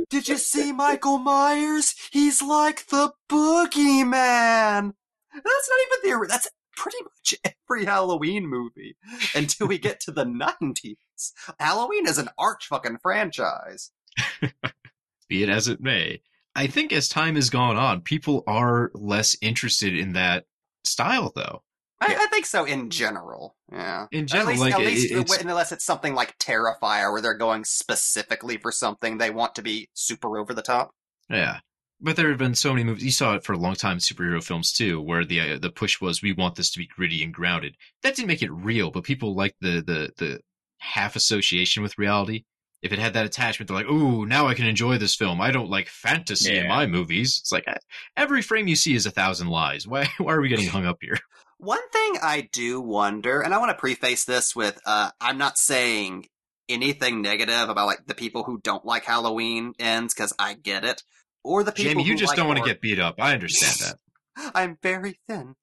[0.08, 1.94] Did you see Michael Myers?
[2.12, 4.92] He's like the boogeyman.
[5.34, 6.26] That's not even the.
[6.28, 7.34] That's pretty much
[7.68, 8.96] every Halloween movie
[9.34, 11.32] until we get to the 90s.
[11.58, 13.90] Halloween is an arch fucking franchise.
[15.28, 16.20] Be it as it may.
[16.54, 20.46] I think as time has gone on, people are less interested in that
[20.84, 21.62] style, though.
[22.00, 23.56] I, I think so in general.
[23.72, 24.06] Yeah.
[24.12, 27.34] In At general, least, like at it- it's, unless it's something like Terrifier, where they're
[27.34, 30.92] going specifically for something they want to be super over the top.
[31.28, 31.58] yeah.
[32.00, 33.02] But there have been so many movies.
[33.04, 35.68] You saw it for a long time in superhero films too, where the uh, the
[35.68, 37.74] push was we want this to be gritty and grounded.
[38.04, 40.40] That didn't make it real, but people liked the the the
[40.78, 42.44] half association with reality.
[42.82, 45.40] If it had that attachment, they're like, "Ooh, now I can enjoy this film.
[45.40, 47.78] I don't like fantasy in my movies." It's like eh,
[48.16, 49.86] every frame you see is a thousand lies.
[49.86, 51.18] Why why are we getting hung up here?
[51.58, 55.58] One thing I do wonder, and I want to preface this with, uh, I'm not
[55.58, 56.26] saying
[56.68, 61.02] anything negative about like the people who don't like Halloween ends because I get it,
[61.42, 63.16] or the people Jamie, you just like don't want to get beat up.
[63.18, 64.52] I understand that.
[64.54, 65.54] I'm very thin.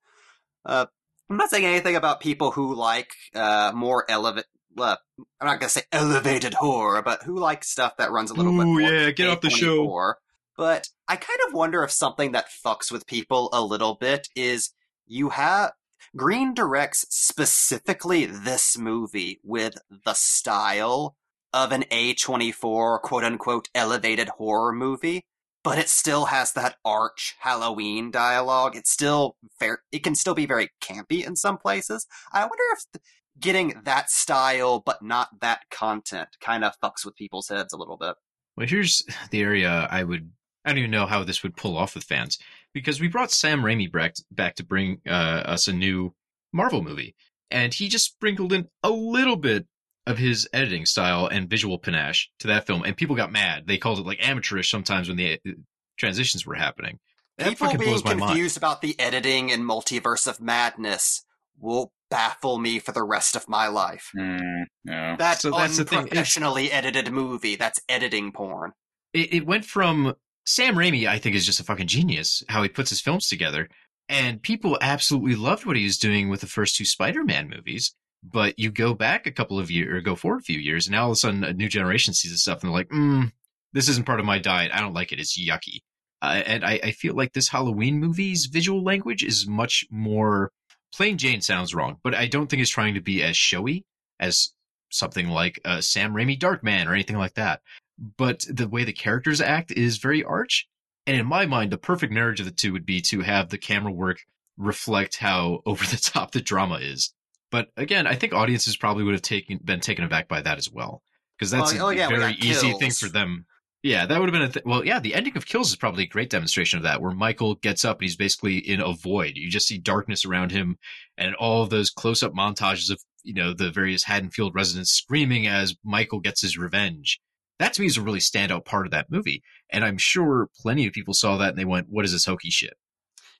[0.66, 0.88] Uh,
[1.30, 4.46] I'm not saying anything about people who like uh, more elevate.
[4.78, 4.96] Uh,
[5.40, 8.66] I'm not gonna say elevated horror, but who likes stuff that runs a little bit
[8.68, 8.82] Ooh, more.
[8.82, 10.14] yeah, get off the show.
[10.58, 14.72] But I kind of wonder if something that fucks with people a little bit is
[15.06, 15.74] you have
[16.16, 21.18] Green directs specifically this movie with the style
[21.52, 25.26] of an A24 quote unquote elevated horror movie,
[25.64, 28.76] but it still has that arch Halloween dialogue.
[28.76, 29.84] It's still fair.
[29.92, 32.08] It can still be very campy in some places.
[32.32, 33.02] I wonder if
[33.40, 37.98] getting that style but not that content kind of fucks with people's heads a little
[37.98, 38.16] bit.
[38.56, 40.32] Well, here's the area I would.
[40.64, 42.40] I don't even know how this would pull off with fans
[42.74, 46.16] because we brought Sam Raimi back back to bring uh, us a new
[46.52, 47.16] Marvel movie,
[47.52, 49.68] and he just sprinkled in a little bit
[50.08, 53.68] of his editing style and visual panache to that film, and people got mad.
[53.68, 55.52] They called it like amateurish sometimes when the uh,
[55.98, 57.00] transitions were happening.
[57.38, 58.32] That People being my mind.
[58.32, 61.26] confused about the editing and multiverse of madness
[61.60, 64.12] will baffle me for the rest of my life.
[64.16, 65.16] Mm, no.
[65.18, 68.74] That So that's unprofessionally edited movie, that's editing porn.
[69.14, 72.70] it, it went from Sam Raimi, I think, is just a fucking genius how he
[72.70, 73.70] puts his films together.
[74.08, 77.96] And people absolutely loved what he was doing with the first two Spider-Man movies.
[78.24, 80.94] But you go back a couple of years, or go forward a few years, and
[80.94, 83.32] now all of a sudden a new generation sees this stuff and they're like, mm,
[83.74, 84.72] this isn't part of my diet.
[84.74, 85.20] I don't like it.
[85.20, 85.82] It's yucky.
[86.22, 90.52] Uh, and I, I feel like this Halloween movie's visual language is much more
[90.96, 93.86] plain Jane sounds wrong, but I don't think it's trying to be as showy
[94.20, 94.54] as
[94.92, 97.62] something like uh, Sam Raimi Darkman or anything like that
[97.98, 100.68] but the way the characters act is very arch.
[101.08, 103.58] And in my mind, the perfect marriage of the two would be to have the
[103.58, 104.20] camera work
[104.58, 107.14] reflect how over the top the drama is.
[107.52, 110.70] But again, I think audiences probably would have taken been taken aback by that as
[110.70, 111.04] well,
[111.38, 113.46] because that's a oh, yeah, very easy thing for them.
[113.86, 114.84] Yeah, that would have been a th- well.
[114.84, 117.86] Yeah, the ending of Kills is probably a great demonstration of that, where Michael gets
[117.86, 119.34] up and he's basically in a void.
[119.36, 120.78] You just see darkness around him,
[121.18, 125.76] and all of those close-up montages of you know the various Haddonfield residents screaming as
[125.84, 127.20] Michael gets his revenge
[127.60, 129.44] that to me is a really standout part of that movie.
[129.70, 132.50] And I'm sure plenty of people saw that and they went, what is this hokey
[132.50, 132.76] shit?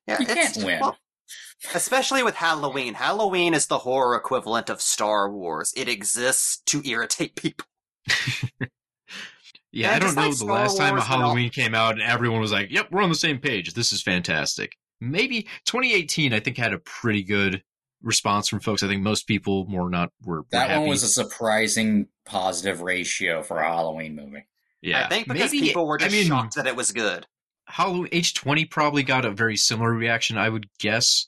[0.08, 0.80] Yeah, You can't win.
[0.80, 0.98] well,
[1.74, 2.94] especially with Halloween.
[2.94, 5.74] Halloween is the horror equivalent of Star Wars.
[5.76, 7.66] It exists to irritate people.
[9.76, 11.50] Yeah, Yeah, I don't know like the Star last time a Wars and all- Halloween
[11.50, 13.74] came out and everyone was like, yep, we're on the same page.
[13.74, 14.78] This is fantastic.
[15.02, 17.62] Maybe 2018, I think, had a pretty good
[18.02, 18.82] response from folks.
[18.84, 20.80] I think most people more not were, were That happy.
[20.82, 24.48] one was a surprising positive ratio for a Halloween movie.
[24.82, 25.06] yeah.
[25.06, 27.28] I think because Maybe- people were just I just mean, shocked that it was good.
[27.68, 31.28] Halloween H20 probably got a very similar reaction, I would guess.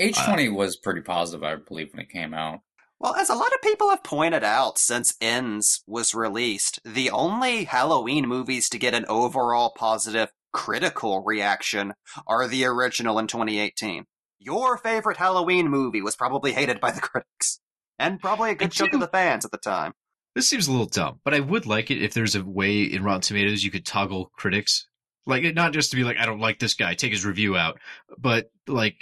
[0.00, 2.60] H20 uh, was pretty positive, I believe, when it came out.
[3.00, 7.64] Well, as a lot of people have pointed out since Ends was released, the only
[7.64, 11.94] Halloween movies to get an overall positive critical reaction
[12.26, 14.04] are the original in 2018.
[14.40, 17.60] Your favorite Halloween movie was probably hated by the critics.
[18.00, 19.92] And probably a good I chunk do- of the fans at the time.
[20.34, 23.02] This seems a little dumb, but I would like it if there's a way in
[23.02, 24.86] Rotten Tomatoes you could toggle critics.
[25.26, 27.80] Like, not just to be like, I don't like this guy, take his review out,
[28.16, 28.96] but like,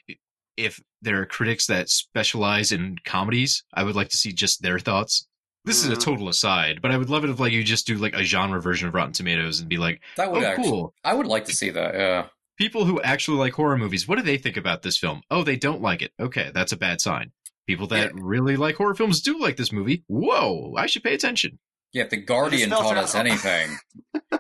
[0.57, 4.78] if there are critics that specialize in comedies, I would like to see just their
[4.78, 5.26] thoughts.
[5.64, 5.94] This is Mhm.
[5.94, 8.22] a total aside, but I would love it if like you just do like a
[8.22, 10.94] genre version of Rotten Tomatoes and be like, That would oh, actually, cool.
[11.02, 11.94] I would like to see that.
[11.94, 12.26] Yeah.
[12.59, 15.22] People who actually like horror movies, what do they think about this film?
[15.30, 16.12] Oh, they don't like it.
[16.20, 17.32] Okay, that's a bad sign.
[17.66, 20.04] People that really like horror films do like this movie.
[20.07, 21.59] Whoa, I should pay attention.
[21.92, 23.76] Yeah, if the Guardian filter taught out- us anything.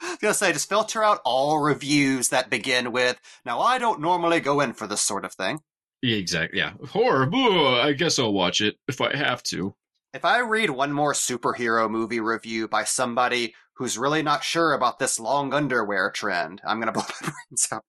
[0.00, 4.00] I was gonna say, just filter out all reviews that begin with, now I don't
[4.00, 5.58] normally go in for this sort of thing.
[6.02, 6.58] Yeah, exactly.
[6.60, 7.26] Yeah, horror.
[7.26, 9.74] boo, I guess I'll watch it if I have to.
[10.14, 14.98] If I read one more superhero movie review by somebody who's really not sure about
[14.98, 17.84] this long underwear trend, I'm gonna blow my brains out.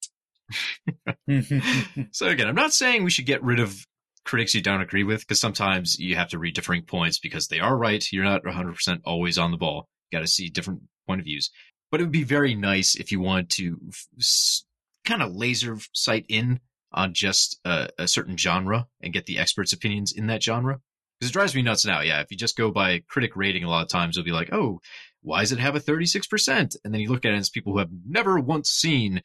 [2.11, 3.85] So again, I'm not saying we should get rid of
[4.25, 7.59] critics you don't agree with because sometimes you have to read differing points because they
[7.59, 8.05] are right.
[8.11, 9.87] You're not 100% always on the ball.
[10.11, 11.51] You got to see different point of views.
[11.91, 14.65] But it would be very nice if you wanted to f- s-
[15.05, 16.59] kind of laser sight in
[16.91, 20.79] on just a, a certain genre and get the experts' opinions in that genre.
[21.19, 21.99] Because it drives me nuts now.
[22.01, 24.49] Yeah, if you just go by critic rating, a lot of times you'll be like,
[24.53, 24.79] oh,
[25.21, 26.75] why does it have a 36%?
[26.83, 29.21] And then you look at it as people who have never once seen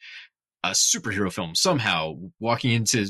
[0.63, 3.07] a superhero film somehow walking into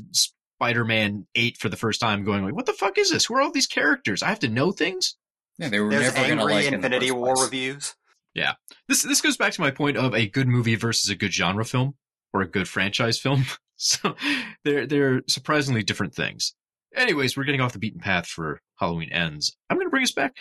[0.60, 3.26] Spider-Man 8 for the first time going like, what the fuck is this?
[3.26, 4.22] Who are all these characters?
[4.22, 5.16] I have to know things?
[5.58, 7.46] yeah, they were There's never going to angry like it in Infinity War place.
[7.46, 7.96] reviews.
[8.34, 8.54] Yeah.
[8.88, 11.64] This this goes back to my point of a good movie versus a good genre
[11.66, 11.96] film
[12.34, 13.46] or a good franchise film.
[13.88, 14.16] So
[14.64, 16.54] they're they're surprisingly different things.
[16.96, 19.58] Anyways, we're getting off the beaten path for Halloween Ends.
[19.70, 20.38] I'm going to bring us back.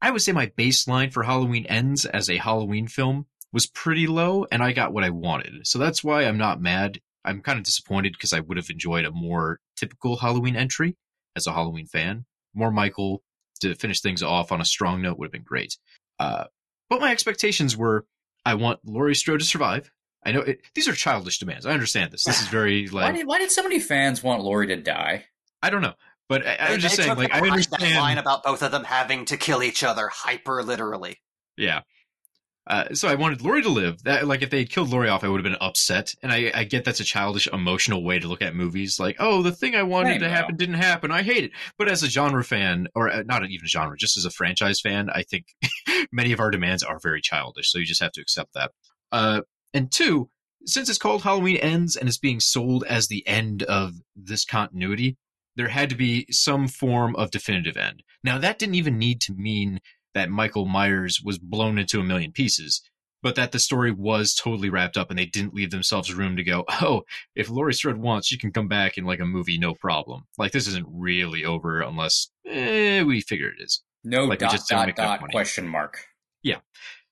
[0.00, 4.46] I would say my baseline for Halloween Ends as a Halloween film was pretty low,
[4.50, 5.66] and I got what I wanted.
[5.66, 7.00] So that's why I'm not mad.
[7.24, 10.96] I'm kind of disappointed because I would have enjoyed a more typical Halloween entry
[11.36, 12.24] as a Halloween fan.
[12.54, 13.22] More Michael
[13.60, 15.76] to finish things off on a strong note would have been great.
[16.18, 16.44] Uh,
[16.88, 18.06] but my expectations were
[18.44, 19.90] I want Laurie Strode to survive.
[20.24, 21.66] I know it, these are childish demands.
[21.66, 22.24] I understand this.
[22.24, 25.26] This is very Why like did, why did so many fans want Laurie to die?
[25.62, 25.94] I don't know.
[26.28, 27.82] But I, I They- was just they saying, like, I understand.
[27.82, 31.18] that line about both of them having to kill each other hyper literally.
[31.56, 31.80] Yeah.
[32.66, 34.00] Uh, so I wanted Laurie to live.
[34.04, 36.14] That like if they had killed Laurie off, I would have been upset.
[36.22, 39.00] And I, I get that's a childish, emotional way to look at movies.
[39.00, 40.30] Like, oh, the thing I wanted Same, to though.
[40.30, 41.10] happen didn't happen.
[41.10, 41.52] I hate it.
[41.78, 44.78] But as a genre fan, or uh, not even a genre, just as a franchise
[44.80, 45.46] fan, I think
[46.12, 47.72] many of our demands are very childish.
[47.72, 48.70] So you just have to accept that.
[49.10, 49.40] Uh,
[49.72, 50.30] and two,
[50.66, 55.16] since it's called Halloween Ends and it's being sold as the end of this continuity,
[55.56, 58.02] there had to be some form of definitive end.
[58.22, 59.80] Now that didn't even need to mean
[60.14, 62.82] that Michael Myers was blown into a million pieces,
[63.22, 66.44] but that the story was totally wrapped up and they didn't leave themselves room to
[66.44, 67.02] go, oh,
[67.34, 70.24] if Laurie Strode wants, she can come back in like a movie, no problem.
[70.38, 73.82] Like this isn't really over unless eh, we figure it is.
[74.02, 76.06] No Like, dot just dot dot question mark.
[76.42, 76.60] Yeah.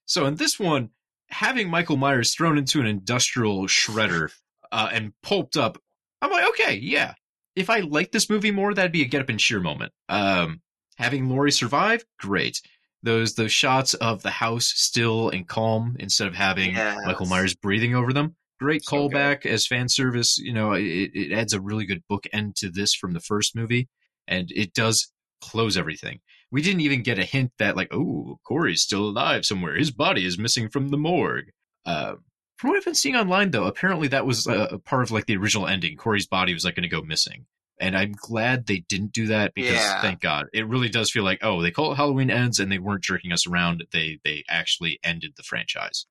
[0.06, 0.90] So in this one,
[1.30, 4.30] having Michael Myers thrown into an industrial shredder
[4.72, 5.78] uh, and pulped up,
[6.22, 7.14] I'm like, okay, yeah.
[7.56, 9.92] If I liked this movie more, that'd be a get up and cheer moment.
[10.08, 10.60] Um,
[10.96, 12.60] having Laurie survive, great.
[13.02, 16.98] Those those shots of the house still and calm instead of having Yes.
[17.04, 18.34] Michael Myers breathing over them.
[18.60, 19.16] Great So good.
[19.16, 20.36] callback as fan service.
[20.38, 20.82] You know, it,
[21.14, 23.88] it adds a really good bookend to this from the first movie,
[24.26, 26.18] and it does close everything.
[26.50, 29.74] We didn't even get a hint that, like, oh, Corey's still alive somewhere.
[29.76, 31.50] His body is missing from the morgue.
[31.84, 32.14] Uh,
[32.56, 35.26] from what I've been seeing online, though, apparently that was a, a part of like
[35.26, 35.96] the original ending.
[35.96, 37.46] Corey's body was like going to go missing,
[37.80, 40.00] and I'm glad they didn't do that because, Yeah.
[40.02, 42.78] thank God, it really does feel like, oh, they call it Halloween Ends, and they
[42.78, 43.84] weren't jerking us around.
[43.92, 46.06] They they actually ended the franchise.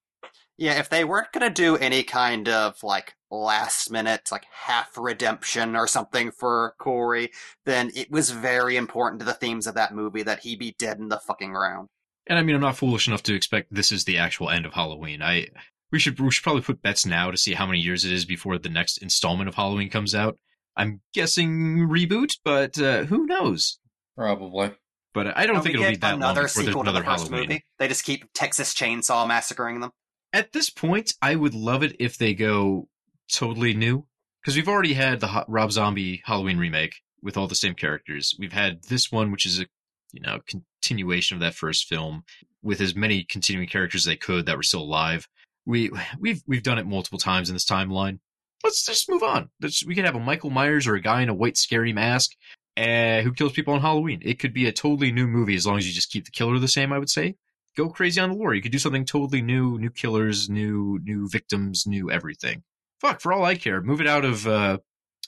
[0.57, 5.75] Yeah, if they weren't gonna do any kind of like last minute, like half redemption
[5.75, 7.31] or something for Corey,
[7.65, 10.97] then it was very important to the themes of that movie that he be dead
[10.97, 11.89] in the fucking ground.
[12.25, 14.73] And I mean, I'm not foolish enough to expect this is the actual end of
[14.73, 15.21] Halloween.
[15.21, 15.47] I
[15.91, 18.25] we should we should probably put bets now to see how many years it is
[18.25, 20.37] before the next installment of Halloween comes out.
[20.75, 23.79] I'm guessing reboot, but uh, who knows?
[24.15, 24.71] Probably.
[25.13, 26.83] But I don't And think we it'll be get that long another before there's sequel
[26.83, 27.49] to another the first Halloween.
[27.49, 27.65] movie.
[27.79, 29.91] They just keep Texas Chainsaw massacring them.
[30.33, 32.89] At this point, I would love it if they go
[33.31, 34.05] totally new
[34.41, 38.35] because we've already had the Rob Zombie Halloween remake with all the same characters.
[38.37, 39.65] We've had this one, which is a
[40.11, 42.23] you know continuation of that first film
[42.61, 45.27] with as many continuing characters as they could that were still alive.
[45.65, 48.19] We we've we've done it multiple times in this timeline.
[48.63, 49.49] Let's just move on.
[49.61, 52.31] Let's, we could have a Michael Myers or a guy in a white scary mask
[52.75, 54.21] uh, who kills people on Halloween.
[54.23, 56.57] It could be a totally new movie as long as you just keep the killer
[56.57, 56.91] the same.
[56.91, 57.35] I would say
[57.77, 58.55] go crazy on the lore.
[58.55, 62.63] You could do something totally new, new killers, new new victims, new everything.
[62.99, 64.79] Fuck, for all I care, move it out of uh,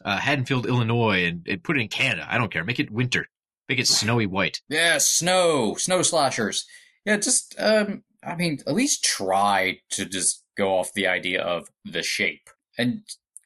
[0.03, 2.27] uh, Haddonfield, Illinois, and, and put it in Canada.
[2.27, 2.63] I don't care.
[2.63, 3.27] Make it winter.
[3.69, 4.61] Make it snowy white.
[4.67, 6.65] Yeah, snow, snow slashers.
[7.05, 11.69] Yeah, just um I mean, at least try to just go off the idea of
[11.85, 13.03] the shape and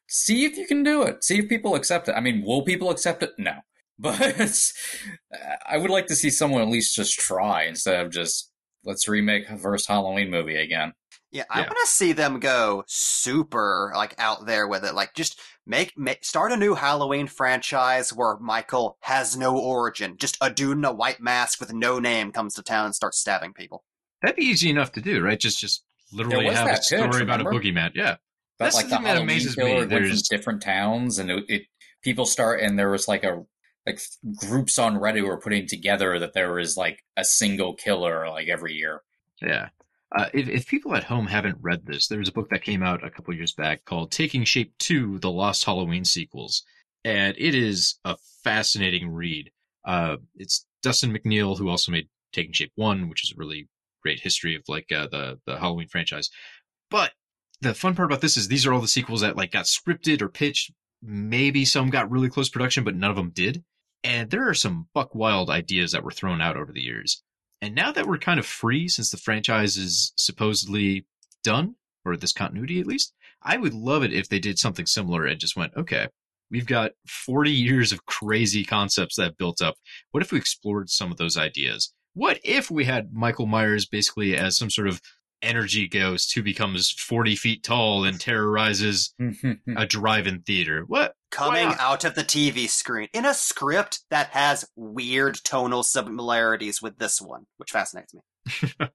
[0.08, 1.22] see if you can do it.
[1.22, 2.14] See if people accept it.
[2.16, 3.32] I mean, will people accept it?
[3.38, 3.52] No.
[3.96, 4.72] But
[5.64, 8.50] I would like to see someone at least just try instead of just
[8.84, 10.92] let's remake the first Halloween movie again.
[11.30, 11.66] Yeah, I Yeah.
[11.66, 14.94] want to see them go super like out there with it.
[14.94, 20.16] Like just make, make start a new Halloween franchise where Michael has no origin.
[20.16, 23.18] Just a dude in a white mask with no name comes to town and starts
[23.18, 23.84] stabbing people.
[24.22, 25.38] That'd be easy enough to do, right?
[25.40, 27.90] Just just literally have a that pitch, story about a boogeyman.
[27.94, 28.16] Yeah.
[28.58, 29.74] But That's like the the that Halloween amazes me.
[29.74, 31.62] went There's- different towns, and it, it
[32.02, 33.44] people start, and there was like a
[33.86, 34.00] like
[34.36, 38.74] groups on Reddit were putting together that there was like a single killer like every
[38.74, 39.02] year.
[39.42, 39.68] Yeah.
[40.16, 42.82] Uh, if, if people at home haven't read this, there was a book that came
[42.82, 46.62] out a couple years back called Taking Shape 2 The Lost Halloween Sequels.
[47.04, 49.50] And it is a fascinating read.
[49.84, 53.68] Uh, it's Dustin McNeill, who also made Taking Shape 1, which is a really
[54.02, 56.30] great history of like uh, the, the Halloween franchise.
[56.90, 57.12] But
[57.60, 60.22] the fun part about this is these are all the sequels that like got scripted
[60.22, 60.72] or pitched.
[61.02, 63.64] Maybe some got really close production, but none of them did.
[64.04, 67.22] And there are some buck wild ideas that were thrown out over the years.
[67.62, 71.06] And now that we're kind of free, since the franchise is supposedly
[71.42, 75.24] done, or this continuity at least, I would love it if they did something similar
[75.24, 76.08] and just went, okay,
[76.50, 79.76] we've got 40 years of crazy concepts that built up.
[80.10, 81.92] What if we explored some of those ideas?
[82.12, 85.00] What if we had Michael Myers basically as some sort of
[85.42, 89.14] energy ghost who becomes 40 feet tall and terrorizes
[89.76, 90.84] a drive-in theater?
[90.86, 91.14] What?
[91.34, 96.98] Coming out of the TV screen in a script that has weird tonal similarities with
[96.98, 98.70] this one, which fascinates me.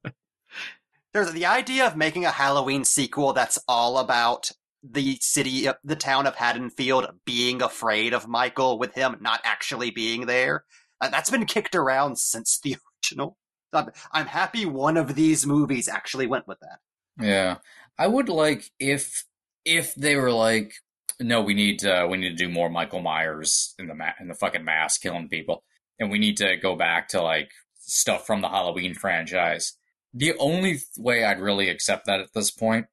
[1.13, 4.51] There's the idea of making a Halloween sequel that's all about
[4.83, 10.25] the city, the town of Haddonfield being afraid of Michael with him not actually being
[10.25, 10.63] there.
[11.01, 13.37] Uh, that's been kicked around since the original.
[13.73, 16.79] I'm, I'm happy one of these movies actually went with that.
[17.23, 17.57] Yeah.
[17.97, 19.25] I would like if
[19.65, 20.73] if they were like
[21.20, 24.28] no, we need uh, we need to do more Michael Myers in the ma- in
[24.28, 25.64] the fucking mask killing people,
[25.99, 29.78] and we need to go back to like stuff from the Halloween franchise.
[30.14, 32.88] The only th- way I'd really accept that at this point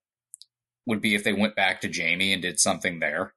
[0.87, 3.35] would be if they went back to Jamie and did something there,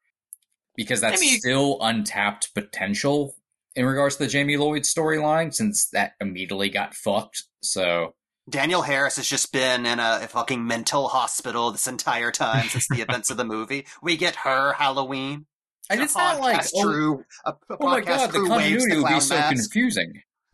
[0.76, 3.36] because that's I mean- still untapped potential
[3.76, 7.44] in regards to the Jamie Lloyd storyline, since that immediately got fucked.
[7.62, 8.16] So
[8.50, 12.88] Danielle Harris has just been in a, a fucking mental hospital this entire time since
[12.88, 13.86] the events of the movie.
[14.02, 15.46] We get her Halloween.
[15.90, 19.02] and A it's not like podcast oh, a, a oh my god, the continuity the
[19.02, 19.56] would be clown so mask.
[19.56, 20.22] confusing.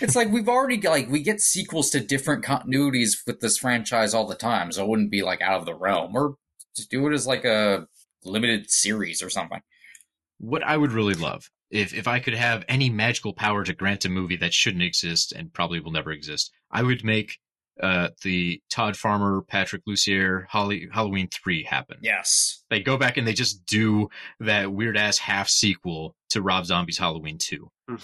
[0.00, 4.14] it's like we've already got, like we get sequels to different continuities with this franchise
[4.14, 6.16] all the time, so it wouldn't be like out of the realm.
[6.16, 6.36] Or
[6.76, 7.86] just do it as like a
[8.24, 9.60] limited series or something.
[10.38, 14.04] What I would really love if if I could have any magical power to grant
[14.04, 17.38] a movie that shouldn't exist and probably will never exist, I would make
[17.82, 21.96] uh, the Todd Farmer, Patrick Lussier, Holly, Halloween three happen.
[22.00, 22.62] Yes.
[22.70, 24.08] They go back and they just do
[24.38, 27.70] that weird ass half sequel to Rob Zombie's Halloween two.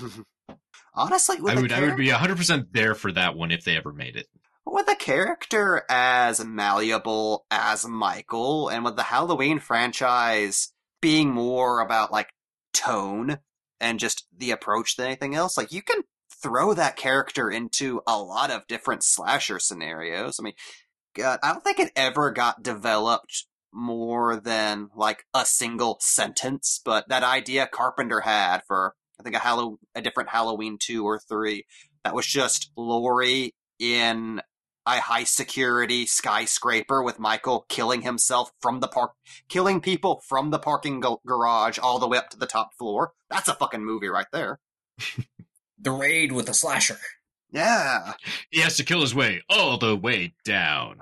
[0.95, 3.65] Honestly, with I would I would be character- hundred percent there for that one if
[3.65, 4.27] they ever made it.
[4.67, 12.11] with a character as malleable as Michael, and with the Halloween franchise being more about
[12.11, 12.31] like
[12.73, 13.39] tone
[13.81, 16.03] and just the approach than anything else, like you can
[16.43, 20.39] throw that character into a lot of different slasher scenarios.
[20.39, 20.55] I mean,
[21.15, 27.09] God, I don't think it ever got developed more than like a single sentence, but
[27.09, 31.67] that idea Carpenter had for I think a Hallow a different Halloween two or three
[32.05, 34.41] that was just Laurie in
[34.97, 39.13] a high security skyscraper with Michael killing himself from the park,
[39.49, 43.13] killing people from the parking go- garage all the way up to the top floor.
[43.29, 44.61] That's a fucking movie right there.
[45.83, 46.99] The raid with the slasher.
[47.51, 48.13] Yeah.
[48.51, 51.01] He has to kill his way all the way down.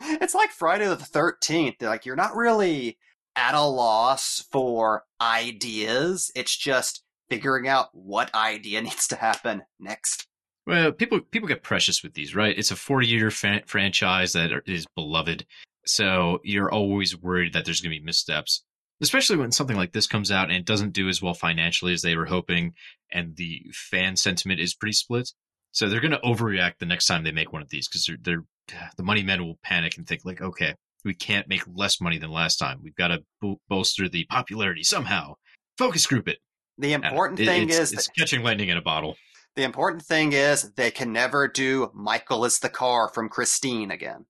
[0.00, 1.82] It's like Friday the 13th.
[1.82, 2.96] Like, you're not really
[3.36, 6.32] at a loss for ideas.
[6.34, 10.26] It's just figuring out what idea needs to happen next.
[10.66, 12.56] Well, people people get precious with these, right?
[12.56, 15.44] It's a 40 year fa- franchise that are, is beloved,
[15.84, 18.64] so you're always worried that there's going to be missteps,
[19.02, 22.02] especially when something like this comes out and it doesn't do as well financially as
[22.02, 22.72] they were hoping,
[23.12, 25.30] and the fan sentiment is pretty split.
[25.72, 28.16] So they're going to overreact the next time they make one of these because they're,
[28.22, 28.44] they're
[28.96, 32.30] the money men will panic and think like, okay, we can't make less money than
[32.30, 32.80] last time.
[32.82, 35.34] We've got to bo- bolster the popularity somehow.
[35.76, 36.38] Focus group it.
[36.78, 39.16] The important thing it's, is it's that- catching lightning in a bottle.
[39.56, 44.26] The important thing is they can never do Michael is the car from Christine again.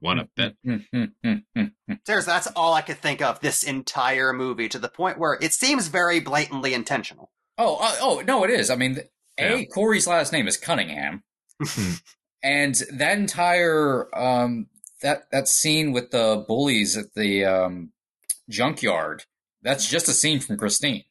[0.00, 0.54] Want to bet?
[2.06, 5.52] Seriously, that's all I could think of this entire movie to the point where it
[5.52, 7.30] seems very blatantly intentional.
[7.58, 8.70] Oh, uh, oh no, it is.
[8.70, 9.00] I mean,
[9.38, 9.64] a Yeah.
[9.66, 11.24] Corey's last name is Cunningham,
[12.42, 14.66] and that entire um
[15.02, 17.92] that that scene with the bullies at the um
[18.48, 19.24] junkyard.
[19.62, 21.04] That's just a scene from Christine.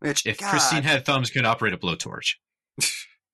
[0.00, 2.36] Which, If God, Christine had thumbs, could operate a blowtorch.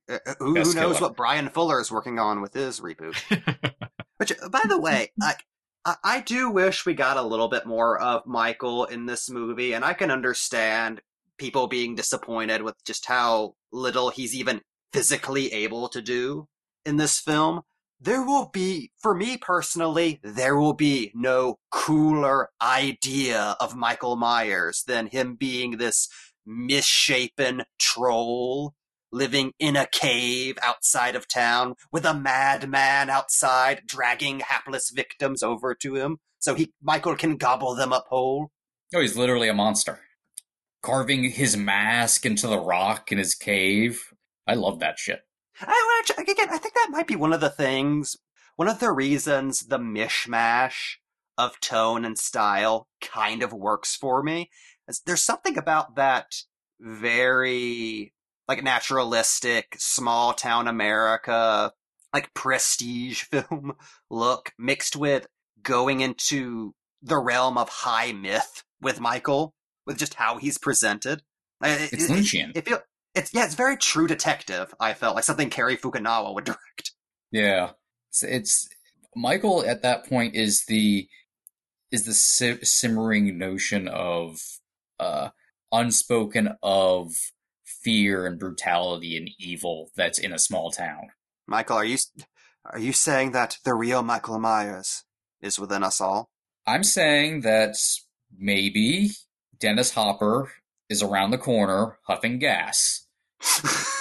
[0.09, 3.17] uh, uh, who, who knows what Bryan Fuller is working on with his reboot?
[4.19, 5.45] Which, by the way, like
[5.85, 9.73] I, I do wish we got a little bit more of Michael in this movie,
[9.73, 11.01] and I can understand
[11.39, 14.63] people being disappointed with just how little he's even
[14.93, 16.49] physically able to do
[16.85, 17.63] in this film.
[18.01, 24.83] There will be, for me personally, there will be no cooler idea of Michael Myers
[24.87, 26.09] than him being this
[26.47, 28.75] misshapen troll
[29.13, 35.75] living in a cave outside of town with a madman outside dragging hapless victims over
[35.75, 38.51] to him so he Michael can gobble them up whole.
[38.95, 40.01] Oh, he's literally a monster,
[40.83, 44.13] carving his mask into the rock in his cave.
[44.47, 45.23] I love that shit.
[45.61, 48.17] I, actually, again, I think that might be one of the things,
[48.57, 50.97] one of the reasons the mishmash
[51.39, 54.51] of tone and style kind of works for me.
[55.05, 56.33] There's something about that
[56.81, 58.13] very
[58.49, 61.73] like naturalistic small town America,
[62.15, 63.75] like prestige film
[64.11, 65.27] look mixed with
[65.63, 71.23] going into the realm of high myth with Michael, with just how he's presented.
[71.63, 72.57] It- It's it- Lynchian.
[72.57, 72.81] it feel
[73.15, 74.75] it's yeah, it's very true detective.
[74.79, 76.93] I felt like something Cary Fukunaga would direct.
[77.33, 77.71] Yeah,
[78.11, 78.69] it's, it's
[79.17, 81.09] Michael at that point is the
[81.91, 84.39] is the si- simmering notion of
[84.99, 85.31] uh
[85.73, 87.13] unspoken of
[87.65, 91.09] fear and brutality and evil that's in a small town.
[91.47, 91.99] Michael, are you
[92.65, 95.05] are you saying that the real Michael Myers
[95.41, 96.31] is within us all?
[96.67, 97.77] I'm saying that
[98.37, 99.11] maybe
[99.59, 100.51] Dennis Hopper
[100.89, 103.07] is around the corner huffing gas.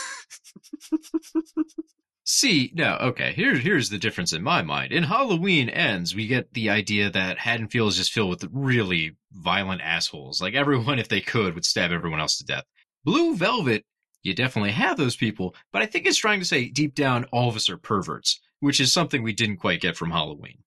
[2.28, 3.34] See, no, okay.
[3.34, 4.92] Here's here's the difference in my mind.
[4.92, 9.82] In Halloween Ends, we get the idea that Haddonfield is just filled with really violent
[9.82, 10.42] assholes.
[10.42, 12.64] Like everyone, if they could, would stab everyone else to death.
[13.04, 13.86] Blue Velvet,
[14.24, 17.48] you definitely have those people, but I think it's trying to say deep down, all
[17.48, 20.64] of us are perverts, which is something we didn't quite get from Halloween.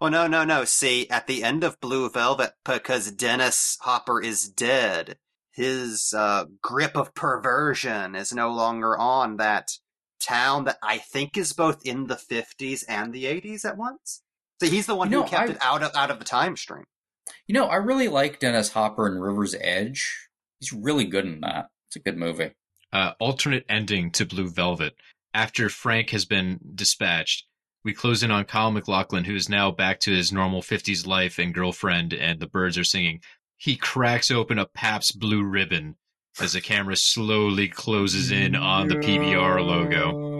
[0.00, 0.64] Well, no, no, no.
[0.64, 5.18] See, at the end of Blue Velvet, because Dennis Hopper is dead,
[5.52, 9.70] his uh, grip of perversion is no longer on that
[10.20, 14.22] town that I think is both in the 50s and the 80s at once.
[14.60, 16.24] So he's the one You who know, kept I- it out of out of the
[16.24, 16.84] time stream.
[17.46, 20.28] You know, I really like Dennis Hopper in River's Edge.
[20.58, 21.66] He's really good in that.
[21.88, 22.52] It's a good movie.
[22.92, 24.94] uh, alternate ending to Blue Velvet.
[25.32, 27.46] After Frank has been dispatched,
[27.84, 31.38] we close in on Kyle MacLachlan, who is now back to his normal 50s life
[31.38, 33.20] and girlfriend, and the birds are singing.
[33.56, 35.96] He cracks open a Pabst Blue Ribbon
[36.40, 40.30] as the camera slowly closes in on the PBR logo.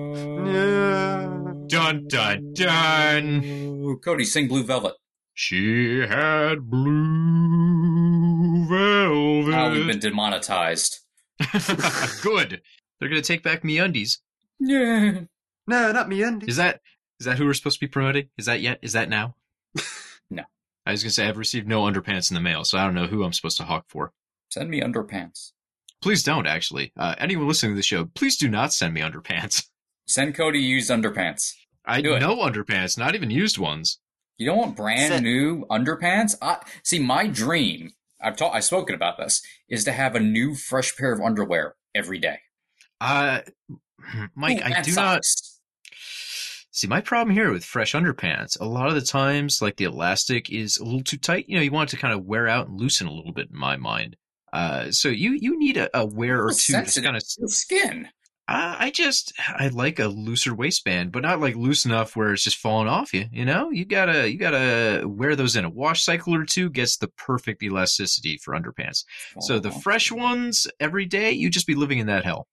[1.66, 3.44] Dun dun dun!
[3.44, 4.94] Ooh, Cody, sing Blue Velvet.
[5.34, 9.54] She had blue velvet.
[9.54, 11.00] Oh, we've been demonetized.
[12.22, 12.60] Good.
[12.98, 14.18] They're gonna take back MeUndies.
[14.58, 15.20] Yeah.
[15.66, 16.46] No, not me, Andy.
[16.46, 16.80] Is that
[17.20, 18.28] is that who we're supposed to be promoting?
[18.36, 18.78] Is that yet?
[18.82, 19.36] Is that now?
[20.32, 20.44] No.
[20.86, 23.06] I was gonna say I've received no underpants in the mail, so I don't know
[23.06, 24.12] who I'm supposed to hawk for.
[24.50, 25.52] Send me underpants.
[26.02, 26.92] Please don't actually.
[26.96, 29.66] Uh, anyone listening to the show, please do not send me underpants.
[30.06, 31.52] Send Cody used underpants.
[31.84, 32.20] I Do it.
[32.20, 34.00] know underpants, not even used ones.
[34.38, 36.34] You don't want brand Send- new underpants?
[36.42, 40.56] I, see, my dream, I've talked, I've spoken about this, is to have a new
[40.56, 42.38] fresh pair of underwear every day.
[43.00, 43.42] Uh,
[44.34, 45.22] Mike, Ooh, I and do not
[46.72, 48.58] see my problem here with fresh underpants.
[48.60, 51.48] A lot of the times, like the elastic is a little too tight.
[51.48, 53.50] You know, you want it to kind of wear out and loosen a little bit.
[53.50, 54.16] In my mind,
[54.52, 56.72] uh, so you you need a, a wear or two.
[56.72, 57.04] Sensitive.
[57.04, 58.08] kind of skin.
[58.48, 62.42] Uh, I just I like a looser waistband, but not like loose enough where it's
[62.42, 63.26] just falling off you.
[63.30, 66.68] You know, you gotta you gotta wear those in a wash cycle or two.
[66.68, 69.04] Gets the perfect elasticity for underpants.
[69.38, 72.48] So the fresh ones every day, you just be living in that hell.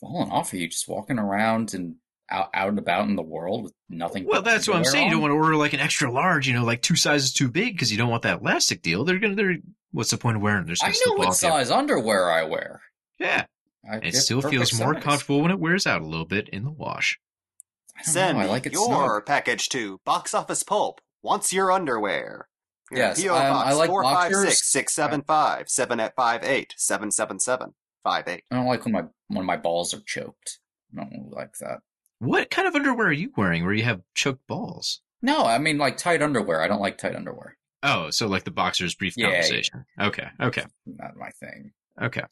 [0.00, 1.94] falling off of you, just walking around and
[2.30, 4.26] out, out and about in the world with nothing.
[4.26, 5.04] Well, that's what I'm underwear saying.
[5.06, 7.48] You don't want to order like an extra large, you know, like two sizes too
[7.50, 9.04] big because you don't want that elastic deal.
[9.04, 9.56] They're gonna they're
[9.92, 10.66] what's the point of wearing?
[10.66, 10.74] them?
[10.80, 11.66] They're I know what slip off you.
[11.66, 12.82] size underwear I wear.
[13.18, 13.46] Yeah,
[13.90, 16.64] I it still perfect feels more comfortable when it wears out a little bit in
[16.64, 17.18] the wash.
[17.98, 19.26] I Send know, I me like it your snug.
[19.26, 21.00] package to Box Office Pulp.
[21.22, 22.48] Wants your underwear.
[22.90, 24.70] Your Yes, PO um, Box I like 456 boxers.
[24.70, 27.74] 675 758 777
[28.04, 28.44] 58.
[28.50, 30.58] I don't like when my when my balls are choked.
[30.96, 31.78] I don't like that.
[32.18, 35.00] What kind of underwear are you wearing where you have choked balls?
[35.22, 36.62] No, I mean like tight underwear.
[36.62, 37.56] I don't like tight underwear.
[37.82, 39.32] Oh, so like the boxer's brief Yeah, yeah.
[39.34, 39.84] conversation.
[40.00, 41.72] Okay, okay, Not my thing.
[42.00, 42.22] okay.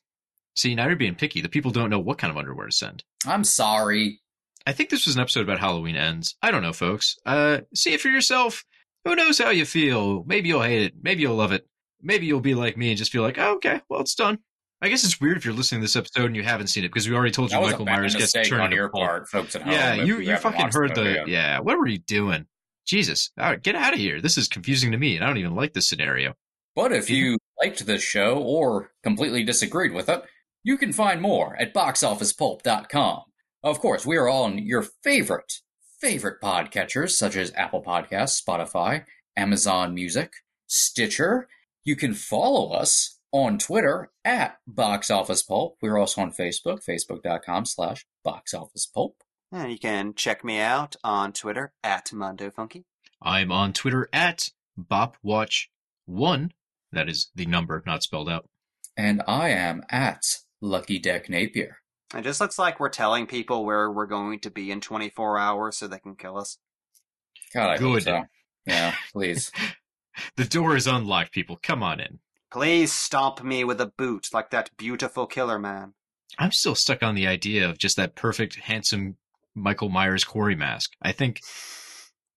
[0.57, 1.41] See, now you're being picky.
[1.41, 3.03] The people don't know what kind of underwear to send.
[3.27, 4.21] I'm sorry.
[4.67, 6.37] I think this was an episode about Halloween ends.
[6.43, 7.17] I don't know, folks.
[7.27, 8.65] Uh, see it for yourself.
[9.05, 10.23] Who knows how you feel?
[10.25, 10.95] Maybe you'll hate it.
[11.03, 11.67] Maybe you'll love it.
[12.01, 14.39] Maybe you'll be like me and just feel like, oh, okay, well, it's done.
[14.85, 16.89] I guess it's weird if you're listening to this episode and you haven't seen it
[16.89, 19.57] because we already told you That Michael Myers gets turned on into your part, folks
[19.57, 19.73] at home.
[19.73, 21.29] Yeah, you you fucking heard the yet.
[21.29, 21.59] yeah.
[21.61, 22.45] What were you doing?
[22.87, 24.21] Jesus, all right, get out of here.
[24.21, 26.35] This is confusing to me, and I don't even like this scenario.
[26.77, 30.23] But if you liked this show or completely disagreed with it,
[30.63, 33.23] you can find more at boxofficepulp.com.
[33.63, 35.61] Of course, we are on your favorite,
[35.99, 40.31] favorite podcatchers such as Apple Podcasts, Spotify, Amazon Music,
[40.67, 41.49] Stitcher.
[41.85, 45.73] You can follow us on Twitter at boxofficepulp.
[45.83, 49.15] We're also on Facebook, facebook.com slash boxofficepulp.
[49.51, 52.85] And you can check me out on Twitter at Mondo Funky.
[53.21, 56.51] I'm on Twitter at BopWatch1.
[56.93, 58.49] That is the number, not spelled out.
[58.97, 60.23] And I am at
[60.61, 61.79] Lucky Deck Napier.
[62.15, 65.77] It just looks like we're telling people where we're going to be in 24 hours
[65.77, 66.59] so they can kill us.
[67.53, 68.03] God, I hope Good.
[68.05, 68.23] so.
[68.65, 69.51] Yeah, please.
[70.37, 71.59] The door is unlocked, people.
[71.61, 72.21] Come on in.
[72.55, 75.93] Please stomp me with a boot like that beautiful killer man.
[76.39, 79.17] I'm still stuck on the idea of just that perfect, handsome
[79.57, 80.93] Michael Myers Corey mask.
[81.03, 81.41] I think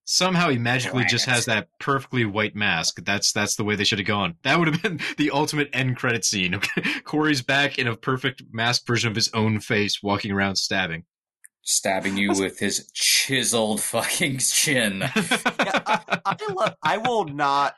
[0.05, 3.05] somehow he magically just has that perfectly white mask.
[3.05, 4.38] That's that's the way they should have gone.
[4.41, 6.59] That would have been the ultimate end credit scene.
[7.03, 11.03] Corey's back in a perfect masked version of his own face, walking around stabbing.
[11.61, 15.03] Stabbing you with his chiseled fucking chin.
[15.15, 17.76] Yeah, I, I, lo- I will not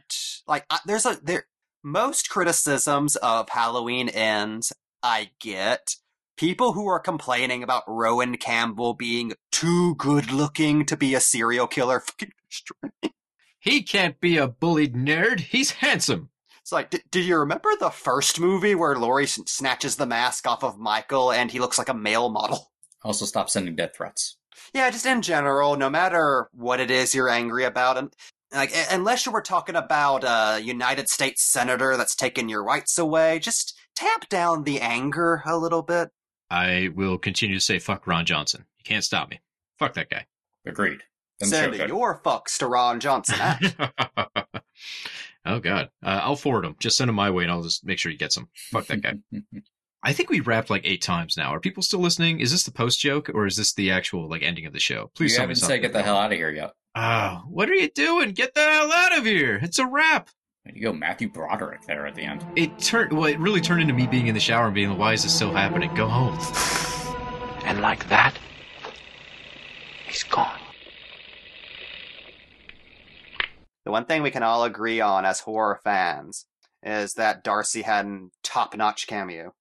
[0.48, 0.66] like.
[0.70, 1.46] I, there's a there.
[1.84, 5.96] Most criticisms of Halloween ends I get
[6.36, 11.68] people who are complaining about Rohan Campbell being too good looking to be a serial
[11.68, 12.00] killer.
[12.06, 13.14] Fucking destroy me.
[13.60, 15.40] he can't be a bullied nerd.
[15.40, 16.30] He's handsome.
[16.62, 20.46] It's like, d- do you remember the first movie where Laurie s- snatches the mask
[20.48, 22.72] off of Michael and he looks like a male model?
[23.04, 24.36] Also, stop sending death threats.
[24.74, 28.14] yeah, just in general, no matter what it is you're angry about, and
[28.54, 33.40] like unless you were talking about a United States senator that's taking your rights away,
[33.40, 36.10] just tamp down the anger a little bit.
[36.50, 38.66] I will continue to say fuck Ron Johnson.
[38.78, 39.40] You can't stop me.
[39.78, 40.26] Fuck that guy.
[40.66, 41.02] Agreed.
[41.40, 41.90] Doesn't show Send good.
[41.90, 43.38] your fucks to Ron Johnson.
[45.46, 46.76] oh god, uh, I'll forward them.
[46.80, 48.50] Just send them my way, and I'll just make sure he gets him.
[48.72, 49.16] Fuck that guy.
[50.04, 51.54] I think we wrapped like eight times now.
[51.54, 52.40] Are people still listening?
[52.40, 55.12] Is this the post joke or is this the actual like ending of the show?
[55.14, 55.76] Please you tell me haven't something.
[55.76, 56.72] said get the hell out of here yet.
[56.96, 58.32] Oh, what are you doing?
[58.32, 59.60] Get the hell out of here!
[59.62, 60.30] It's a wrap.
[60.66, 62.46] There you go, Matthew Broderick there at the end.
[62.56, 63.14] It turned.
[63.14, 65.24] Well, it really turned into me being in the shower and being, like, "Why is
[65.24, 65.94] this still happening?
[65.96, 66.38] Go home."
[67.66, 68.38] And like that,
[70.08, 70.60] he's gone.
[73.86, 76.46] the one thing we can all agree on as horror fans
[76.84, 79.54] is that Darcy had a top-notch cameo.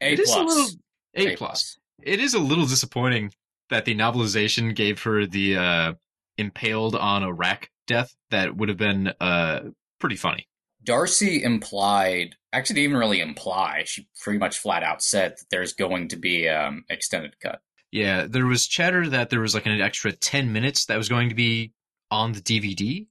[0.00, 0.38] A It is plus.
[0.38, 0.70] a little
[1.14, 1.78] A, plus.
[2.02, 3.32] It is a little disappointing
[3.70, 5.92] that the novelization gave her the uh,
[6.38, 8.14] impaled on a rack death.
[8.30, 9.60] That would have been uh,
[9.98, 10.48] pretty funny.
[10.84, 13.84] Darcy implied, actually didn't even really imply.
[13.86, 17.60] She pretty much flat out said that there's going to be um extended cut.
[17.92, 21.28] Yeah, there was chatter that there was like an extra ten minutes that was going
[21.28, 21.72] to be
[22.10, 23.06] on the DVD,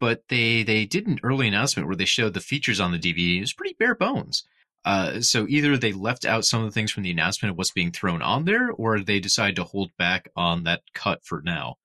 [0.00, 3.38] but they they did an early announcement where they showed the features on the DVD.
[3.38, 4.44] It was pretty bare bones.
[4.84, 7.70] Uh, so either they left out some of the things from the announcement of what's
[7.70, 11.76] being thrown on there, or they decided to hold back on that cut for now.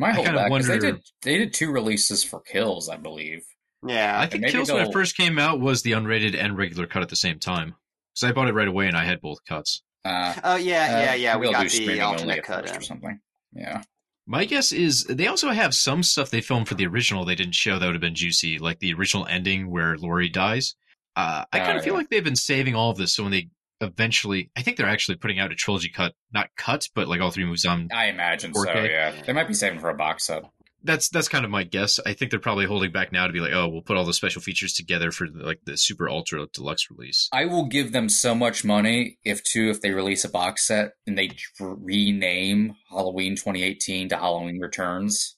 [0.00, 2.96] My I hold kinda back 'cause they did they did two releases for Kills, I
[2.96, 3.42] believe.
[3.86, 6.86] Yeah, I think maybe Kills when it first came out was the unrated and regular
[6.86, 7.76] cut at the same time.
[8.14, 9.82] Because I bought it right away and I had both cuts.
[10.04, 11.34] Uh, oh yeah, yeah, uh, yeah.
[11.34, 13.20] maybe We got the streaming alternate cut or something.
[13.52, 13.82] Yeah.
[14.26, 17.54] My guess is they also have some stuff they filmed for the original they didn't
[17.54, 20.74] show that would have been juicy, like the original ending where Laurie dies.
[21.16, 21.98] Uh, I kind Oh, of feel yeah.
[21.98, 23.48] like they've been saving all of this, so when they
[23.80, 27.30] eventually, I think they're actually putting out a trilogy cut, not cut, but like all
[27.30, 27.88] three movies on.
[27.92, 28.90] I imagine so, 4K.
[28.90, 29.22] yeah.
[29.26, 30.44] They might be saving for a box set.
[30.82, 32.00] That's that's kind of my guess.
[32.06, 34.14] I think they're probably holding back now to be like, oh, we'll put all the
[34.14, 37.28] special features together for like the super ultra deluxe release.
[37.34, 40.92] I will give them so much money if too if they release a box set
[41.06, 45.36] and they rename Halloween 2018 to Halloween Returns.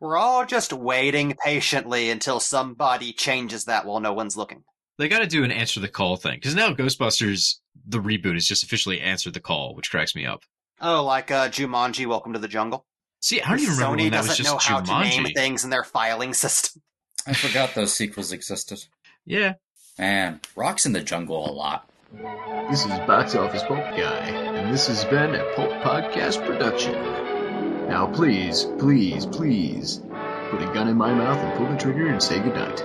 [0.00, 4.62] We're all just waiting patiently until somebody changes that while no one's looking.
[4.98, 8.46] They got to do an answer the call thing because now Ghostbusters the reboot is
[8.46, 10.42] just officially answered the call, which cracks me up.
[10.80, 12.84] Oh, like uh, Jumanji: Welcome to the Jungle.
[13.20, 15.26] See, I don't even remember Sony when that was doesn't just know how to name
[15.34, 16.82] things in their filing system.
[17.26, 18.84] I forgot those sequels existed.
[19.24, 19.54] Yeah,
[19.98, 21.90] Man, Rock's in the jungle a lot.
[22.70, 26.94] This is Box Office Pulp Guy, and this has been a Pulp Podcast production.
[27.88, 30.00] Now, please, please, please,
[30.50, 32.84] put a gun in my mouth and pull the trigger and say goodnight.